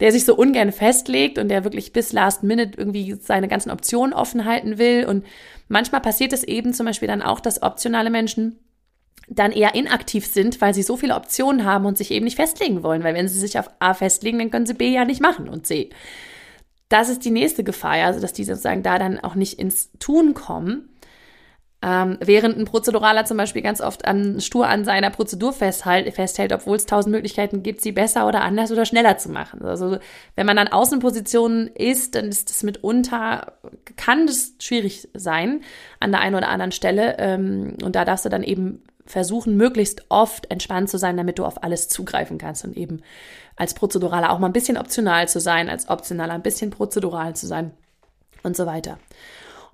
der 0.00 0.12
sich 0.12 0.24
so 0.24 0.34
ungern 0.34 0.72
festlegt 0.72 1.38
und 1.38 1.48
der 1.48 1.64
wirklich 1.64 1.92
bis 1.92 2.12
Last 2.12 2.42
Minute 2.42 2.78
irgendwie 2.78 3.14
seine 3.20 3.48
ganzen 3.48 3.70
Optionen 3.70 4.12
offen 4.12 4.44
halten 4.44 4.78
will. 4.78 5.06
Und 5.06 5.24
manchmal 5.68 6.00
passiert 6.00 6.32
es 6.32 6.42
eben 6.42 6.72
zum 6.72 6.86
Beispiel 6.86 7.08
dann 7.08 7.22
auch, 7.22 7.40
dass 7.40 7.62
optionale 7.62 8.10
Menschen 8.10 8.58
dann 9.28 9.52
eher 9.52 9.74
inaktiv 9.74 10.26
sind, 10.26 10.60
weil 10.60 10.74
sie 10.74 10.82
so 10.82 10.96
viele 10.96 11.14
Optionen 11.14 11.64
haben 11.64 11.86
und 11.86 11.96
sich 11.96 12.10
eben 12.10 12.24
nicht 12.24 12.36
festlegen 12.36 12.82
wollen. 12.82 13.04
Weil 13.04 13.14
wenn 13.14 13.28
sie 13.28 13.38
sich 13.38 13.58
auf 13.58 13.70
A 13.78 13.94
festlegen, 13.94 14.38
dann 14.38 14.50
können 14.50 14.66
sie 14.66 14.74
B 14.74 14.88
ja 14.92 15.04
nicht 15.04 15.20
machen 15.20 15.48
und 15.48 15.66
C. 15.66 15.90
Das 16.88 17.08
ist 17.08 17.24
die 17.24 17.30
nächste 17.30 17.62
Gefahr, 17.62 18.04
also 18.04 18.20
dass 18.20 18.32
die 18.32 18.44
sozusagen 18.44 18.82
da 18.82 18.98
dann 18.98 19.20
auch 19.20 19.36
nicht 19.36 19.58
ins 19.60 19.92
Tun 20.00 20.34
kommen. 20.34 20.89
Ähm, 21.82 22.18
während 22.20 22.58
ein 22.58 22.66
Prozeduraler 22.66 23.24
zum 23.24 23.38
Beispiel 23.38 23.62
ganz 23.62 23.80
oft 23.80 24.04
an, 24.04 24.40
stur 24.40 24.66
an 24.68 24.84
seiner 24.84 25.08
Prozedur 25.08 25.54
festhält, 25.54 26.12
festhält 26.14 26.52
obwohl 26.52 26.76
es 26.76 26.84
tausend 26.84 27.14
Möglichkeiten 27.14 27.62
gibt, 27.62 27.80
sie 27.80 27.92
besser 27.92 28.28
oder 28.28 28.42
anders 28.42 28.70
oder 28.70 28.84
schneller 28.84 29.16
zu 29.16 29.30
machen. 29.30 29.62
Also 29.62 29.98
wenn 30.36 30.46
man 30.46 30.58
an 30.58 30.68
Außenpositionen 30.68 31.68
ist, 31.68 32.16
dann 32.16 32.26
ist 32.26 32.50
es 32.50 32.62
mitunter, 32.62 33.54
kann 33.96 34.26
das 34.26 34.52
schwierig 34.58 35.08
sein 35.14 35.62
an 36.00 36.10
der 36.10 36.20
einen 36.20 36.34
oder 36.34 36.48
anderen 36.48 36.72
Stelle. 36.72 37.16
Ähm, 37.18 37.78
und 37.82 37.96
da 37.96 38.04
darfst 38.04 38.26
du 38.26 38.28
dann 38.28 38.42
eben 38.42 38.82
versuchen, 39.06 39.56
möglichst 39.56 40.04
oft 40.10 40.50
entspannt 40.50 40.90
zu 40.90 40.98
sein, 40.98 41.16
damit 41.16 41.38
du 41.38 41.46
auf 41.46 41.62
alles 41.62 41.88
zugreifen 41.88 42.36
kannst 42.36 42.64
und 42.64 42.76
eben 42.76 43.00
als 43.56 43.72
Prozeduraler 43.72 44.32
auch 44.32 44.38
mal 44.38 44.48
ein 44.48 44.52
bisschen 44.52 44.76
optional 44.76 45.28
zu 45.28 45.40
sein, 45.40 45.70
als 45.70 45.88
Optionaler 45.88 46.34
ein 46.34 46.42
bisschen 46.42 46.70
prozedural 46.70 47.34
zu 47.34 47.46
sein 47.46 47.72
und 48.42 48.54
so 48.54 48.66
weiter. 48.66 48.98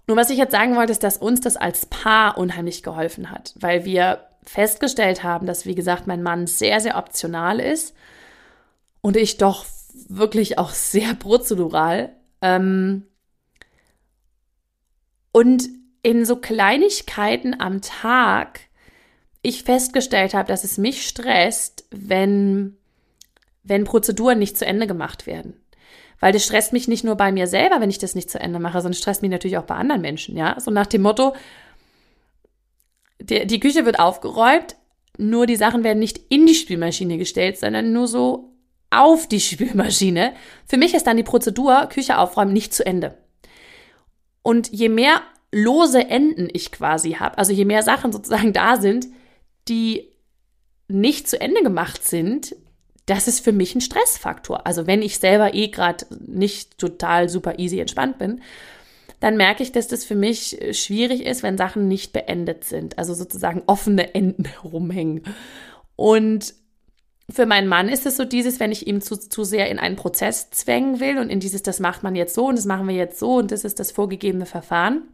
Nur 0.06 0.16
was 0.16 0.30
ich 0.30 0.38
jetzt 0.38 0.52
sagen 0.52 0.76
wollte, 0.76 0.92
ist, 0.92 1.02
dass 1.02 1.16
uns 1.18 1.40
das 1.40 1.56
als 1.56 1.86
Paar 1.86 2.38
unheimlich 2.38 2.82
geholfen 2.82 3.30
hat, 3.30 3.54
weil 3.58 3.84
wir 3.84 4.26
festgestellt 4.44 5.22
haben, 5.22 5.46
dass, 5.46 5.66
wie 5.66 5.74
gesagt, 5.74 6.06
mein 6.06 6.22
Mann 6.22 6.46
sehr, 6.46 6.80
sehr 6.80 6.96
optional 6.96 7.58
ist 7.58 7.94
und 9.00 9.16
ich 9.16 9.36
doch 9.36 9.66
wirklich 10.08 10.58
auch 10.58 10.70
sehr 10.70 11.14
prozedural. 11.14 12.12
Ähm, 12.40 13.06
Und 15.36 15.68
in 16.02 16.24
so 16.24 16.36
Kleinigkeiten 16.36 17.60
am 17.60 17.82
Tag 17.82 18.60
ich 19.42 19.64
festgestellt 19.64 20.32
habe, 20.32 20.48
dass 20.48 20.64
es 20.64 20.78
mich 20.78 21.06
stresst, 21.06 21.84
wenn, 21.90 22.78
wenn 23.62 23.84
Prozeduren 23.84 24.38
nicht 24.38 24.56
zu 24.56 24.64
Ende 24.64 24.86
gemacht 24.86 25.26
werden. 25.26 25.60
Weil 26.20 26.32
das 26.32 26.44
stresst 26.44 26.72
mich 26.72 26.88
nicht 26.88 27.04
nur 27.04 27.14
bei 27.14 27.30
mir 27.30 27.46
selber, 27.46 27.80
wenn 27.80 27.90
ich 27.90 27.98
das 27.98 28.14
nicht 28.14 28.30
zu 28.30 28.40
Ende 28.40 28.58
mache, 28.58 28.80
sondern 28.80 28.94
stresst 28.94 29.22
mich 29.22 29.30
natürlich 29.30 29.58
auch 29.58 29.64
bei 29.64 29.74
anderen 29.74 30.00
Menschen, 30.00 30.36
ja. 30.36 30.58
So 30.58 30.70
nach 30.70 30.86
dem 30.86 31.02
Motto, 31.02 31.34
die, 33.20 33.46
die 33.46 33.60
Küche 33.60 33.84
wird 33.84 33.98
aufgeräumt, 33.98 34.76
nur 35.18 35.46
die 35.46 35.56
Sachen 35.56 35.84
werden 35.84 35.98
nicht 35.98 36.20
in 36.28 36.46
die 36.46 36.54
Spülmaschine 36.54 37.18
gestellt, 37.18 37.58
sondern 37.58 37.92
nur 37.92 38.08
so 38.08 38.52
auf 38.90 39.26
die 39.28 39.40
Spülmaschine. 39.40 40.32
Für 40.66 40.76
mich 40.76 40.94
ist 40.94 41.06
dann 41.06 41.16
die 41.16 41.22
Prozedur 41.22 41.86
Küche 41.86 42.18
aufräumen 42.18 42.52
nicht 42.52 42.74
zu 42.74 42.84
Ende. 42.84 43.16
Und 44.42 44.72
je 44.72 44.88
mehr 44.88 45.22
lose 45.52 46.06
Enden 46.06 46.48
ich 46.52 46.70
quasi 46.70 47.12
habe, 47.12 47.38
also 47.38 47.52
je 47.52 47.64
mehr 47.64 47.82
Sachen 47.82 48.12
sozusagen 48.12 48.52
da 48.52 48.76
sind, 48.76 49.06
die 49.68 50.12
nicht 50.88 51.28
zu 51.28 51.40
Ende 51.40 51.62
gemacht 51.62 52.04
sind, 52.04 52.54
das 53.06 53.28
ist 53.28 53.40
für 53.40 53.52
mich 53.52 53.74
ein 53.74 53.80
Stressfaktor. 53.80 54.66
Also 54.66 54.86
wenn 54.86 55.00
ich 55.00 55.18
selber 55.18 55.54
eh 55.54 55.68
gerade 55.68 56.06
nicht 56.26 56.78
total 56.78 57.28
super 57.28 57.58
easy 57.58 57.78
entspannt 57.78 58.18
bin, 58.18 58.42
dann 59.20 59.36
merke 59.36 59.62
ich, 59.62 59.72
dass 59.72 59.88
das 59.88 60.04
für 60.04 60.14
mich 60.14 60.58
schwierig 60.72 61.24
ist, 61.24 61.42
wenn 61.42 61.56
Sachen 61.56 61.88
nicht 61.88 62.12
beendet 62.12 62.64
sind. 62.64 62.98
Also 62.98 63.14
sozusagen 63.14 63.62
offene 63.66 64.14
Enden 64.14 64.46
rumhängen. 64.64 65.22
Und 65.94 66.54
für 67.30 67.46
meinen 67.46 67.68
Mann 67.68 67.88
ist 67.88 68.06
es 68.06 68.16
so 68.16 68.24
dieses, 68.24 68.60
wenn 68.60 68.72
ich 68.72 68.86
ihm 68.86 69.00
zu, 69.00 69.16
zu 69.16 69.44
sehr 69.44 69.70
in 69.70 69.78
einen 69.78 69.96
Prozess 69.96 70.50
zwängen 70.50 71.00
will 71.00 71.18
und 71.18 71.30
in 71.30 71.40
dieses, 71.40 71.62
das 71.62 71.80
macht 71.80 72.02
man 72.02 72.14
jetzt 72.14 72.34
so 72.34 72.46
und 72.46 72.56
das 72.56 72.66
machen 72.66 72.86
wir 72.86 72.94
jetzt 72.94 73.18
so 73.18 73.36
und 73.36 73.50
das 73.50 73.64
ist 73.64 73.80
das 73.80 73.90
vorgegebene 73.90 74.46
Verfahren, 74.46 75.08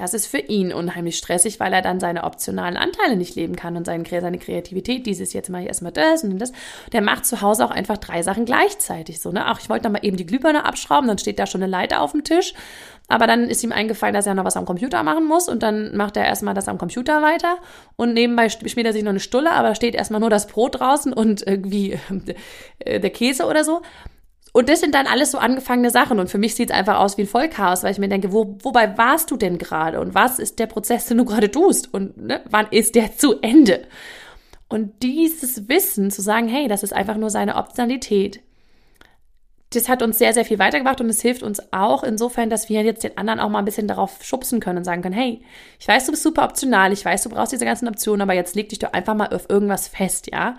das 0.00 0.14
ist 0.14 0.26
für 0.26 0.38
ihn 0.38 0.72
unheimlich 0.72 1.18
stressig, 1.18 1.60
weil 1.60 1.74
er 1.74 1.82
dann 1.82 2.00
seine 2.00 2.24
optionalen 2.24 2.78
Anteile 2.78 3.16
nicht 3.16 3.36
leben 3.36 3.54
kann 3.54 3.76
und 3.76 3.84
seine, 3.84 4.04
seine 4.08 4.38
Kreativität, 4.38 5.04
dieses 5.04 5.34
jetzt 5.34 5.50
mache 5.50 5.62
ich 5.62 5.68
erstmal 5.68 5.92
das 5.92 6.24
und 6.24 6.38
das. 6.38 6.52
Der 6.92 7.02
macht 7.02 7.26
zu 7.26 7.42
Hause 7.42 7.66
auch 7.66 7.70
einfach 7.70 7.98
drei 7.98 8.22
Sachen 8.22 8.46
gleichzeitig. 8.46 9.20
So, 9.20 9.30
ne? 9.30 9.44
Ach, 9.44 9.60
ich 9.60 9.68
wollte 9.68 9.84
noch 9.84 9.92
mal 9.92 10.04
eben 10.04 10.16
die 10.16 10.24
Glühbirne 10.24 10.64
abschrauben, 10.64 11.06
dann 11.06 11.18
steht 11.18 11.38
da 11.38 11.46
schon 11.46 11.62
eine 11.62 11.70
Leiter 11.70 12.00
auf 12.00 12.12
dem 12.12 12.24
Tisch. 12.24 12.54
Aber 13.08 13.26
dann 13.26 13.50
ist 13.50 13.62
ihm 13.64 13.72
eingefallen, 13.72 14.14
dass 14.14 14.26
er 14.26 14.34
noch 14.34 14.44
was 14.44 14.56
am 14.56 14.64
Computer 14.64 15.02
machen 15.02 15.26
muss 15.26 15.48
und 15.48 15.62
dann 15.62 15.96
macht 15.96 16.16
er 16.16 16.24
erstmal 16.24 16.54
das 16.54 16.68
am 16.68 16.78
Computer 16.78 17.20
weiter 17.22 17.58
und 17.96 18.14
nebenbei 18.14 18.48
schmiert 18.48 18.86
er 18.86 18.92
sich 18.92 19.02
noch 19.02 19.10
eine 19.10 19.20
Stulle, 19.20 19.50
aber 19.50 19.74
steht 19.74 19.96
erstmal 19.96 20.20
nur 20.20 20.30
das 20.30 20.46
Brot 20.46 20.78
draußen 20.78 21.12
und 21.12 21.44
irgendwie 21.44 21.98
äh, 22.78 23.00
der 23.00 23.10
Käse 23.10 23.46
oder 23.46 23.64
so. 23.64 23.82
Und 24.52 24.68
das 24.68 24.80
sind 24.80 24.94
dann 24.94 25.06
alles 25.06 25.30
so 25.30 25.38
angefangene 25.38 25.90
Sachen. 25.90 26.18
Und 26.18 26.28
für 26.28 26.38
mich 26.38 26.54
sieht 26.54 26.70
es 26.70 26.76
einfach 26.76 26.98
aus 26.98 27.16
wie 27.16 27.22
ein 27.22 27.28
Vollchaos, 27.28 27.82
weil 27.82 27.92
ich 27.92 27.98
mir 27.98 28.08
denke, 28.08 28.32
wo, 28.32 28.56
wobei 28.62 28.96
warst 28.98 29.30
du 29.30 29.36
denn 29.36 29.58
gerade? 29.58 30.00
Und 30.00 30.14
was 30.14 30.38
ist 30.38 30.58
der 30.58 30.66
Prozess, 30.66 31.06
den 31.06 31.18
du 31.18 31.24
gerade 31.24 31.50
tust? 31.50 31.92
Und 31.94 32.16
ne, 32.16 32.40
wann 32.50 32.66
ist 32.70 32.94
der 32.94 33.16
zu 33.16 33.40
Ende? 33.40 33.82
Und 34.68 35.02
dieses 35.02 35.68
Wissen 35.68 36.10
zu 36.10 36.22
sagen, 36.22 36.48
hey, 36.48 36.68
das 36.68 36.82
ist 36.82 36.92
einfach 36.92 37.16
nur 37.16 37.30
seine 37.30 37.56
Optionalität, 37.56 38.40
das 39.72 39.88
hat 39.88 40.02
uns 40.02 40.18
sehr, 40.18 40.34
sehr 40.34 40.44
viel 40.44 40.58
weitergebracht 40.58 41.00
und 41.00 41.08
es 41.08 41.22
hilft 41.22 41.44
uns 41.44 41.72
auch 41.72 42.02
insofern, 42.02 42.50
dass 42.50 42.68
wir 42.68 42.82
jetzt 42.82 43.04
den 43.04 43.16
anderen 43.16 43.38
auch 43.38 43.48
mal 43.48 43.60
ein 43.60 43.64
bisschen 43.64 43.86
darauf 43.86 44.22
schubsen 44.22 44.58
können 44.58 44.78
und 44.78 44.84
sagen 44.84 45.00
können, 45.00 45.14
hey, 45.14 45.42
ich 45.78 45.86
weiß, 45.86 46.06
du 46.06 46.10
bist 46.10 46.24
super 46.24 46.44
optional, 46.44 46.92
ich 46.92 47.04
weiß, 47.04 47.22
du 47.22 47.28
brauchst 47.30 47.52
diese 47.52 47.64
ganzen 47.64 47.86
Optionen, 47.86 48.22
aber 48.22 48.34
jetzt 48.34 48.56
leg 48.56 48.68
dich 48.68 48.80
doch 48.80 48.92
einfach 48.92 49.14
mal 49.14 49.32
auf 49.32 49.48
irgendwas 49.48 49.86
fest, 49.86 50.28
ja? 50.32 50.56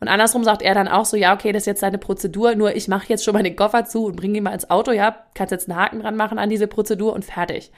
Und 0.00 0.08
andersrum 0.08 0.44
sagt 0.44 0.62
er 0.62 0.74
dann 0.74 0.88
auch 0.88 1.04
so, 1.04 1.16
ja, 1.16 1.34
okay, 1.34 1.52
das 1.52 1.62
ist 1.62 1.66
jetzt 1.66 1.80
seine 1.80 1.98
Prozedur, 1.98 2.54
nur 2.54 2.76
ich 2.76 2.86
mache 2.88 3.08
jetzt 3.08 3.24
schon 3.24 3.34
mal 3.34 3.42
den 3.42 3.56
Koffer 3.56 3.84
zu 3.84 4.06
und 4.06 4.16
bringe 4.16 4.38
ihn 4.38 4.44
mal 4.44 4.52
ins 4.52 4.70
Auto, 4.70 4.92
ja, 4.92 5.24
kannst 5.34 5.50
jetzt 5.50 5.68
einen 5.68 5.78
Haken 5.78 6.00
dran 6.00 6.16
machen 6.16 6.38
an 6.38 6.50
diese 6.50 6.68
Prozedur 6.68 7.12
und 7.12 7.24
fertig. 7.24 7.72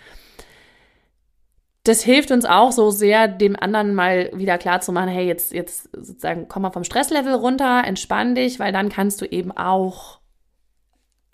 Das 1.85 2.03
hilft 2.03 2.31
uns 2.31 2.45
auch 2.45 2.73
so 2.73 2.91
sehr, 2.91 3.27
dem 3.27 3.57
anderen 3.57 3.95
mal 3.95 4.31
wieder 4.35 4.59
klar 4.59 4.83
zu 4.83 4.93
machen, 4.93 5.09
hey, 5.09 5.27
jetzt, 5.27 5.53
jetzt 5.53 5.89
sozusagen 5.93 6.47
komm 6.47 6.63
mal 6.63 6.73
vom 6.73 6.85
Stresslevel 6.85 7.35
runter, 7.35 7.83
entspann 7.87 8.35
dich, 8.35 8.59
weil 8.59 8.73
dann 8.73 8.91
kannst 8.91 9.23
du 9.23 9.25
eben 9.25 9.51
auch 9.51 10.21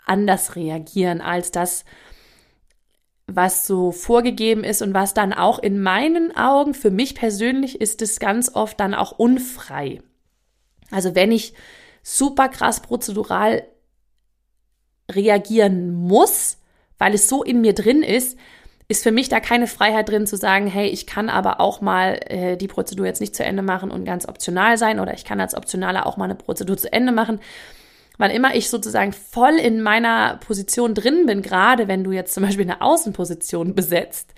anders 0.05 0.55
reagieren 0.55 1.21
als 1.21 1.51
das, 1.51 1.85
was 3.27 3.67
so 3.67 3.91
vorgegeben 3.91 4.63
ist 4.63 4.83
und 4.83 4.95
was 4.95 5.15
dann 5.15 5.33
auch 5.33 5.59
in 5.59 5.83
meinen 5.83 6.37
Augen, 6.37 6.75
für 6.75 6.93
mich 6.93 7.17
persönlich, 7.17 7.81
ist 7.81 8.01
es 8.01 8.21
ganz 8.21 8.55
oft 8.55 8.79
dann 8.79 8.95
auch 8.95 9.19
unfrei. 9.19 10.01
Also 10.91 11.15
wenn 11.15 11.33
ich 11.33 11.55
super 12.03 12.49
krass 12.49 12.81
prozedural 12.81 13.65
reagieren 15.11 15.93
muss, 15.93 16.59
weil 16.99 17.15
es 17.15 17.29
so 17.29 17.43
in 17.43 17.61
mir 17.61 17.75
drin 17.75 18.03
ist, 18.03 18.39
ist 18.89 19.03
für 19.03 19.11
mich 19.11 19.29
da 19.29 19.41
keine 19.41 19.67
Freiheit 19.67 20.09
drin 20.09 20.27
zu 20.27 20.37
sagen, 20.37 20.69
hey, 20.69 20.89
ich 20.89 21.07
kann 21.07 21.29
aber 21.29 21.61
auch 21.61 21.81
mal 21.81 22.21
äh, 22.27 22.57
die 22.57 22.69
Prozedur 22.69 23.07
jetzt 23.07 23.21
nicht 23.21 23.35
zu 23.35 23.45
Ende 23.45 23.63
machen 23.63 23.91
und 23.91 24.05
ganz 24.05 24.29
optional 24.29 24.79
sein 24.79 25.01
oder 25.01 25.15
ich 25.15 25.25
kann 25.25 25.41
als 25.41 25.57
Optionaler 25.57 26.07
auch 26.07 26.17
mal 26.17 26.27
eine 26.27 26.37
Prozedur 26.37 26.77
zu 26.77 26.93
Ende 26.93 27.13
machen. 27.13 27.41
Wann 28.19 28.31
immer 28.31 28.55
ich 28.55 28.71
sozusagen 28.71 29.13
voll 29.13 29.55
in 29.55 29.83
meiner 29.83 30.37
Position 30.37 30.95
drin 30.95 31.27
bin, 31.27 31.43
gerade 31.43 31.89
wenn 31.89 32.05
du 32.05 32.13
jetzt 32.13 32.33
zum 32.33 32.45
Beispiel 32.45 32.65
eine 32.65 32.81
Außenposition 32.81 33.75
besetzt, 33.75 34.33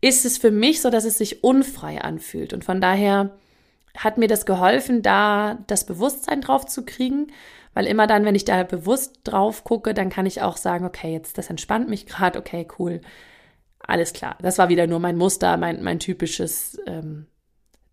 ist 0.00 0.24
es 0.24 0.38
für 0.38 0.50
mich 0.50 0.80
so, 0.80 0.88
dass 0.88 1.04
es 1.04 1.18
sich 1.18 1.42
unfrei 1.44 2.00
anfühlt. 2.00 2.52
Und 2.52 2.64
von 2.64 2.80
daher 2.80 3.36
hat 3.96 4.18
mir 4.18 4.28
das 4.28 4.46
geholfen, 4.46 5.02
da 5.02 5.58
das 5.66 5.84
Bewusstsein 5.84 6.40
drauf 6.40 6.66
zu 6.66 6.84
kriegen, 6.84 7.32
weil 7.74 7.86
immer 7.86 8.06
dann, 8.06 8.24
wenn 8.24 8.34
ich 8.34 8.44
da 8.44 8.62
bewusst 8.62 9.20
drauf 9.24 9.64
gucke, 9.64 9.94
dann 9.94 10.10
kann 10.10 10.26
ich 10.26 10.42
auch 10.42 10.56
sagen, 10.56 10.84
okay, 10.84 11.12
jetzt 11.12 11.38
das 11.38 11.50
entspannt 11.50 11.88
mich 11.88 12.06
gerade, 12.06 12.38
okay, 12.38 12.66
cool, 12.78 13.00
alles 13.80 14.12
klar. 14.12 14.36
Das 14.40 14.58
war 14.58 14.68
wieder 14.68 14.86
nur 14.86 15.00
mein 15.00 15.16
Muster, 15.16 15.56
mein, 15.56 15.82
mein 15.82 15.98
typisches 15.98 16.78
ähm, 16.86 17.26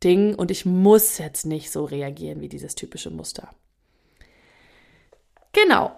Ding 0.04 0.36
und 0.36 0.52
ich 0.52 0.66
muss 0.66 1.18
jetzt 1.18 1.46
nicht 1.46 1.72
so 1.72 1.84
reagieren 1.84 2.42
wie 2.42 2.50
dieses 2.50 2.76
typische 2.76 3.10
Muster. 3.10 3.50
Genau. 5.52 5.92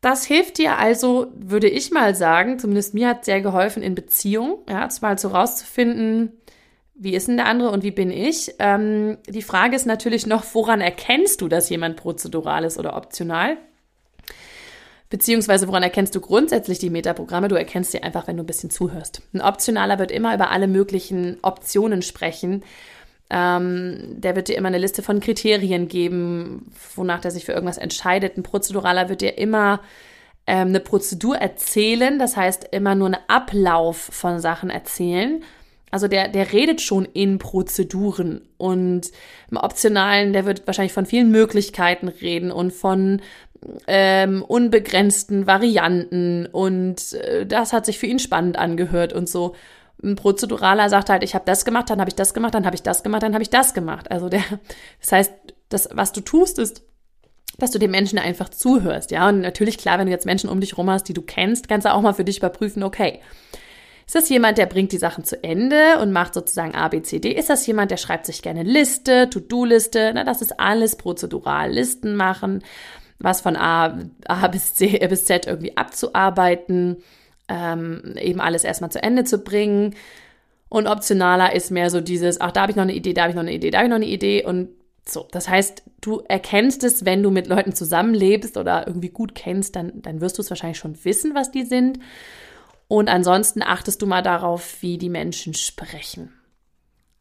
Das 0.00 0.24
hilft 0.24 0.58
dir 0.58 0.78
also, 0.78 1.28
würde 1.34 1.68
ich 1.68 1.92
mal 1.92 2.14
sagen, 2.14 2.58
zumindest 2.58 2.92
mir 2.92 3.08
hat 3.08 3.24
sehr 3.24 3.40
geholfen 3.40 3.82
in 3.84 3.94
Beziehung, 3.94 4.58
ja, 4.68 4.88
mal 5.00 5.16
so 5.16 5.28
rauszufinden, 5.28 6.32
wie 6.94 7.14
ist 7.14 7.28
denn 7.28 7.36
der 7.36 7.46
andere 7.46 7.70
und 7.70 7.82
wie 7.82 7.90
bin 7.90 8.10
ich? 8.10 8.54
Ähm, 8.58 9.18
die 9.26 9.42
Frage 9.42 9.76
ist 9.76 9.86
natürlich 9.86 10.26
noch, 10.26 10.44
woran 10.52 10.80
erkennst 10.80 11.40
du, 11.40 11.48
dass 11.48 11.70
jemand 11.70 11.96
prozedural 11.96 12.64
ist 12.64 12.78
oder 12.78 12.96
optional? 12.96 13.56
Beziehungsweise 15.08 15.68
woran 15.68 15.82
erkennst 15.82 16.14
du 16.14 16.20
grundsätzlich 16.20 16.78
die 16.78 16.90
Metaprogramme? 16.90 17.48
Du 17.48 17.54
erkennst 17.54 17.92
sie 17.92 18.02
einfach, 18.02 18.26
wenn 18.26 18.36
du 18.36 18.42
ein 18.42 18.46
bisschen 18.46 18.70
zuhörst. 18.70 19.22
Ein 19.34 19.42
Optionaler 19.42 19.98
wird 19.98 20.10
immer 20.10 20.34
über 20.34 20.50
alle 20.50 20.68
möglichen 20.68 21.38
Optionen 21.42 22.02
sprechen. 22.02 22.62
Ähm, 23.28 24.20
der 24.20 24.36
wird 24.36 24.48
dir 24.48 24.56
immer 24.56 24.68
eine 24.68 24.78
Liste 24.78 25.02
von 25.02 25.20
Kriterien 25.20 25.88
geben, 25.88 26.72
wonach 26.94 27.20
der 27.20 27.30
sich 27.30 27.44
für 27.44 27.52
irgendwas 27.52 27.78
entscheidet. 27.78 28.36
Ein 28.36 28.42
Prozeduraler 28.42 29.08
wird 29.08 29.22
dir 29.22 29.38
immer 29.38 29.80
ähm, 30.46 30.68
eine 30.68 30.80
Prozedur 30.80 31.36
erzählen, 31.36 32.18
das 32.18 32.36
heißt 32.36 32.68
immer 32.72 32.94
nur 32.94 33.08
einen 33.08 33.28
Ablauf 33.28 33.96
von 33.96 34.40
Sachen 34.40 34.68
erzählen 34.70 35.42
also 35.92 36.08
der, 36.08 36.28
der 36.28 36.52
redet 36.52 36.80
schon 36.80 37.04
in 37.04 37.38
Prozeduren 37.38 38.48
und 38.56 39.12
im 39.50 39.58
Optionalen, 39.58 40.32
der 40.32 40.46
wird 40.46 40.66
wahrscheinlich 40.66 40.94
von 40.94 41.04
vielen 41.04 41.30
Möglichkeiten 41.30 42.08
reden 42.08 42.50
und 42.50 42.72
von 42.72 43.20
ähm, 43.86 44.42
unbegrenzten 44.42 45.46
Varianten 45.46 46.46
und 46.46 47.12
äh, 47.12 47.46
das 47.46 47.74
hat 47.74 47.84
sich 47.84 47.98
für 47.98 48.06
ihn 48.06 48.18
spannend 48.18 48.58
angehört 48.58 49.12
und 49.12 49.28
so. 49.28 49.54
Ein 50.02 50.16
Prozeduraler 50.16 50.88
sagt 50.88 51.10
halt, 51.10 51.22
ich 51.22 51.34
habe 51.34 51.44
das 51.44 51.66
gemacht, 51.66 51.90
dann 51.90 52.00
habe 52.00 52.08
ich 52.08 52.16
das 52.16 52.32
gemacht, 52.32 52.54
dann 52.54 52.64
habe 52.64 52.74
ich 52.74 52.82
das 52.82 53.02
gemacht, 53.02 53.22
dann 53.22 53.34
habe 53.34 53.42
ich 53.42 53.50
das 53.50 53.74
gemacht. 53.74 54.10
Also 54.10 54.30
der, 54.30 54.42
das 55.00 55.12
heißt, 55.12 55.32
das, 55.68 55.90
was 55.92 56.12
du 56.12 56.22
tust, 56.22 56.58
ist, 56.58 56.82
dass 57.58 57.70
du 57.70 57.78
den 57.78 57.90
Menschen 57.90 58.18
einfach 58.18 58.48
zuhörst, 58.48 59.10
ja. 59.10 59.28
Und 59.28 59.42
natürlich, 59.42 59.76
klar, 59.76 59.98
wenn 59.98 60.06
du 60.06 60.12
jetzt 60.12 60.24
Menschen 60.24 60.48
um 60.48 60.58
dich 60.58 60.78
rum 60.78 60.88
hast, 60.88 61.04
die 61.04 61.12
du 61.12 61.20
kennst, 61.20 61.68
kannst 61.68 61.84
du 61.84 61.92
auch 61.92 62.00
mal 62.00 62.14
für 62.14 62.24
dich 62.24 62.38
überprüfen, 62.38 62.82
okay, 62.82 63.20
ist 64.12 64.24
das 64.24 64.28
jemand, 64.28 64.58
der 64.58 64.66
bringt 64.66 64.92
die 64.92 64.98
Sachen 64.98 65.24
zu 65.24 65.42
Ende 65.42 65.98
und 66.02 66.12
macht 66.12 66.34
sozusagen 66.34 66.74
A, 66.74 66.88
B, 66.88 67.00
C, 67.00 67.18
D? 67.18 67.32
Ist 67.32 67.48
das 67.48 67.66
jemand, 67.66 67.90
der 67.90 67.96
schreibt 67.96 68.26
sich 68.26 68.42
gerne 68.42 68.62
Liste, 68.62 69.30
To-Do-Liste? 69.30 70.12
Na, 70.14 70.22
das 70.22 70.42
ist 70.42 70.60
alles 70.60 70.96
prozedural. 70.96 71.72
Listen 71.72 72.14
machen, 72.14 72.62
was 73.18 73.40
von 73.40 73.56
A, 73.56 74.00
A 74.26 74.48
bis, 74.48 74.74
C, 74.74 74.98
äh, 74.98 75.08
bis 75.08 75.24
Z 75.24 75.46
irgendwie 75.46 75.78
abzuarbeiten, 75.78 76.98
ähm, 77.48 78.14
eben 78.20 78.42
alles 78.42 78.64
erstmal 78.64 78.92
zu 78.92 79.02
Ende 79.02 79.24
zu 79.24 79.38
bringen. 79.38 79.94
Und 80.68 80.88
optionaler 80.88 81.54
ist 81.54 81.70
mehr 81.70 81.88
so 81.88 82.02
dieses, 82.02 82.38
ach, 82.38 82.52
da 82.52 82.60
habe 82.60 82.72
ich 82.72 82.76
noch 82.76 82.82
eine 82.82 82.94
Idee, 82.94 83.14
da 83.14 83.22
habe 83.22 83.30
ich 83.30 83.36
noch 83.36 83.44
eine 83.44 83.54
Idee, 83.54 83.70
da 83.70 83.78
habe 83.78 83.86
ich 83.86 83.90
noch 83.90 83.96
eine 83.96 84.04
Idee 84.04 84.44
und 84.44 84.68
so. 85.08 85.26
Das 85.32 85.48
heißt, 85.48 85.84
du 86.02 86.22
erkennst 86.28 86.84
es, 86.84 87.06
wenn 87.06 87.22
du 87.22 87.30
mit 87.30 87.46
Leuten 87.46 87.74
zusammenlebst 87.74 88.58
oder 88.58 88.86
irgendwie 88.86 89.08
gut 89.08 89.34
kennst, 89.34 89.74
dann, 89.74 90.02
dann 90.02 90.20
wirst 90.20 90.36
du 90.36 90.42
es 90.42 90.50
wahrscheinlich 90.50 90.76
schon 90.76 91.02
wissen, 91.02 91.34
was 91.34 91.50
die 91.50 91.64
sind. 91.64 91.98
Und 92.92 93.08
ansonsten 93.08 93.62
achtest 93.62 94.02
du 94.02 94.06
mal 94.06 94.20
darauf, 94.20 94.82
wie 94.82 94.98
die 94.98 95.08
Menschen 95.08 95.54
sprechen. 95.54 96.30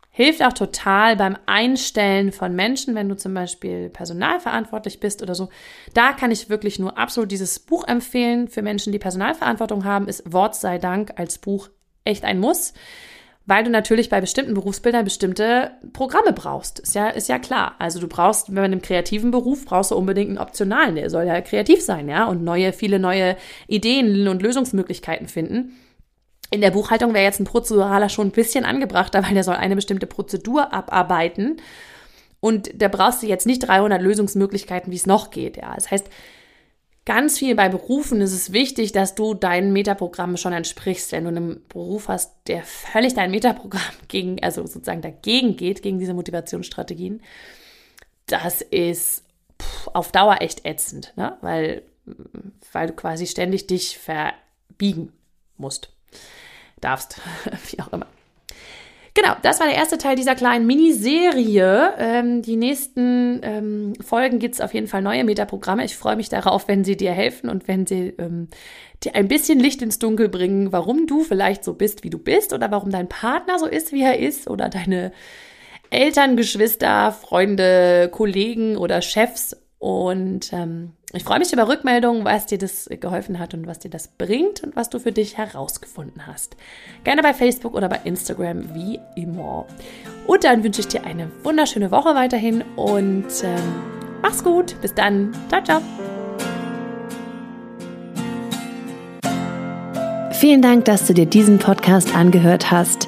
Hilft 0.10 0.44
auch 0.44 0.52
total 0.52 1.16
beim 1.16 1.38
Einstellen 1.46 2.34
von 2.34 2.54
Menschen, 2.54 2.94
wenn 2.94 3.08
du 3.08 3.16
zum 3.16 3.34
Beispiel 3.34 3.88
personalverantwortlich 3.90 5.00
bist 5.00 5.24
oder 5.24 5.34
so. 5.34 5.48
Da 5.94 6.12
kann 6.12 6.30
ich 6.30 6.50
wirklich 6.50 6.78
nur 6.78 6.98
absolut 6.98 7.32
dieses 7.32 7.58
Buch 7.60 7.88
empfehlen. 7.88 8.50
Für 8.50 8.62
Menschen, 8.62 8.92
die 8.92 9.00
Personalverantwortung 9.00 9.86
haben, 9.86 10.10
ist 10.10 10.34
Wort 10.34 10.56
sei 10.56 10.78
Dank 10.78 11.14
als 11.16 11.38
Buch 11.38 11.70
echt 12.04 12.26
ein 12.26 12.42
Muss 12.42 12.74
weil 13.52 13.66
du 13.66 13.70
natürlich 13.70 14.08
bei 14.08 14.22
bestimmten 14.22 14.54
Berufsbildern 14.54 15.04
bestimmte 15.04 15.72
Programme 15.92 16.32
brauchst. 16.32 16.80
Ist 16.80 16.96
ja, 16.96 17.10
ist 17.10 17.28
ja 17.28 17.38
klar. 17.38 17.76
Also 17.80 18.00
du 18.00 18.08
brauchst, 18.08 18.48
wenn 18.48 18.62
man 18.62 18.72
im 18.72 18.82
kreativen 18.82 19.30
Beruf, 19.30 19.66
brauchst 19.66 19.92
du 19.92 19.96
unbedingt 19.98 20.30
einen 20.30 20.38
optionalen, 20.38 20.96
der 20.96 21.10
soll 21.10 21.26
ja 21.26 21.42
kreativ 21.42 21.82
sein, 21.82 22.08
ja, 22.08 22.28
und 22.28 22.46
neue, 22.46 22.72
viele 22.72 22.98
neue 22.98 23.36
Ideen 23.68 24.30
und 24.30 24.42
Lösungsmöglichkeiten 24.42 25.28
finden. 25.28 25.78
In 26.50 26.62
der 26.62 26.72
Buchhaltung 26.72 27.14
wäre 27.14 27.26
jetzt 27.26 27.42
ein 27.42 27.46
Prozeduraler 27.46 28.08
schon 28.08 28.28
ein 28.28 28.32
bisschen 28.32 28.64
angebrachter, 28.64 29.22
weil 29.22 29.34
der 29.34 29.44
soll 29.44 29.56
eine 29.56 29.76
bestimmte 29.76 30.08
Prozedur 30.08 30.74
abarbeiten. 30.74 31.58
Und 32.40 32.82
da 32.82 32.88
brauchst 32.88 33.22
du 33.22 33.28
jetzt 33.28 33.46
nicht 33.46 33.68
300 33.68 34.02
Lösungsmöglichkeiten, 34.02 34.94
wie 34.94 34.96
es 34.96 35.06
noch 35.06 35.30
geht, 35.30 35.58
ja. 35.58 35.76
Das 35.76 35.92
heißt, 35.92 36.08
Ganz 37.06 37.40
viel 37.40 37.56
bei 37.56 37.68
Berufen 37.68 38.22
ist 38.22 38.32
es 38.32 38.52
wichtig, 38.52 38.92
dass 38.92 39.16
du 39.16 39.34
deinen 39.34 39.74
Metaprogramm 39.74 40.38
schon 40.38 40.54
entsprichst. 40.54 41.12
Wenn 41.12 41.24
du 41.24 41.30
einen 41.30 41.68
Beruf 41.68 42.10
hast, 42.10 42.32
der 42.48 42.64
völlig 42.64 43.16
dein 43.16 43.32
Metaprogramm 43.32 43.82
gegen, 44.08 44.42
also 44.44 44.66
sozusagen 44.68 45.02
dagegen 45.02 45.58
geht, 45.58 45.82
gegen 45.82 45.98
diese 45.98 46.14
Motivationsstrategien, 46.14 47.22
das 48.28 48.62
ist 48.62 49.24
auf 49.94 50.12
Dauer 50.12 50.42
echt 50.42 50.66
ätzend, 50.66 51.14
ne? 51.16 51.38
weil, 51.42 51.84
weil 52.72 52.88
du 52.88 52.94
quasi 52.94 53.26
ständig 53.26 53.68
dich 53.68 53.98
verbiegen 53.98 55.12
musst, 55.58 55.92
darfst, 56.82 57.20
wie 57.72 57.80
auch 57.80 57.92
immer. 57.94 58.08
Genau, 59.14 59.36
das 59.42 59.60
war 59.60 59.68
der 59.68 59.76
erste 59.76 59.98
Teil 59.98 60.16
dieser 60.16 60.36
kleinen 60.36 60.66
Miniserie. 60.66 61.94
Ähm, 61.98 62.42
die 62.42 62.56
nächsten 62.56 63.42
ähm, 63.44 63.94
Folgen 64.00 64.40
gibt 64.40 64.56
es 64.56 64.62
auf 64.62 64.74
jeden 64.74 64.88
Fall 64.88 65.02
neue 65.02 65.26
Metaprogramme. 65.26 65.84
Ich 65.84 65.98
freue 65.98 66.16
mich 66.16 66.30
darauf, 66.30 66.70
wenn 66.70 66.86
sie 66.86 66.96
dir 66.96 67.12
helfen 67.12 67.50
und 67.50 67.68
wenn 67.68 67.86
sie 67.86 68.14
ähm, 68.18 68.48
dir 69.04 69.16
ein 69.16 69.28
bisschen 69.28 69.60
Licht 69.60 69.82
ins 69.82 70.00
Dunkel 70.00 70.30
bringen, 70.30 70.72
warum 70.72 71.08
du 71.08 71.24
vielleicht 71.24 71.66
so 71.66 71.74
bist, 71.74 72.06
wie 72.06 72.10
du 72.10 72.20
bist 72.20 72.54
oder 72.54 72.72
warum 72.72 72.90
dein 72.90 73.10
Partner 73.10 73.60
so 73.60 73.66
ist, 73.66 73.92
wie 73.92 74.04
er 74.04 74.18
ist 74.18 74.50
oder 74.50 74.70
deine 74.70 75.12
Eltern, 75.90 76.38
Geschwister, 76.38 77.12
Freunde, 77.12 78.08
Kollegen 78.14 78.78
oder 78.78 79.02
Chefs 79.02 79.58
und 79.78 80.54
ähm, 80.54 80.94
ich 81.14 81.24
freue 81.24 81.40
mich 81.40 81.52
über 81.52 81.68
Rückmeldungen, 81.68 82.24
was 82.24 82.46
dir 82.46 82.58
das 82.58 82.88
geholfen 82.90 83.38
hat 83.38 83.54
und 83.54 83.68
was 83.68 83.80
dir 83.80 83.90
das 83.90 84.08
bringt 84.08 84.64
und 84.64 84.76
was 84.76 84.90
du 84.90 85.00
für 85.00 85.12
dich 85.12 85.38
herausgefunden 85.38 86.26
hast. 86.26 86.56
Gerne 87.04 87.22
bei 87.22 87.34
Facebook 87.34 87.74
oder 87.74 87.90
bei 87.90 88.00
Instagram, 88.06 88.74
wie 88.74 89.00
immer. 89.16 89.66
Und 90.26 90.44
dann 90.44 90.64
wünsche 90.64 90.80
ich 90.80 90.88
dir 90.88 91.04
eine 91.04 91.30
wunderschöne 91.44 91.92
Woche 91.92 92.16
weiterhin 92.16 92.64
und 92.78 93.26
ähm, 93.44 93.60
mach's 94.22 94.44
gut. 94.44 94.80
Bis 94.82 94.94
dann. 94.94 95.34
Ciao, 95.50 95.62
ciao. 95.64 95.82
Vielen 100.32 100.62
Dank, 100.62 100.86
dass 100.86 101.06
du 101.06 101.14
dir 101.14 101.26
diesen 101.26 101.60
Podcast 101.60 102.16
angehört 102.16 102.72
hast. 102.72 103.08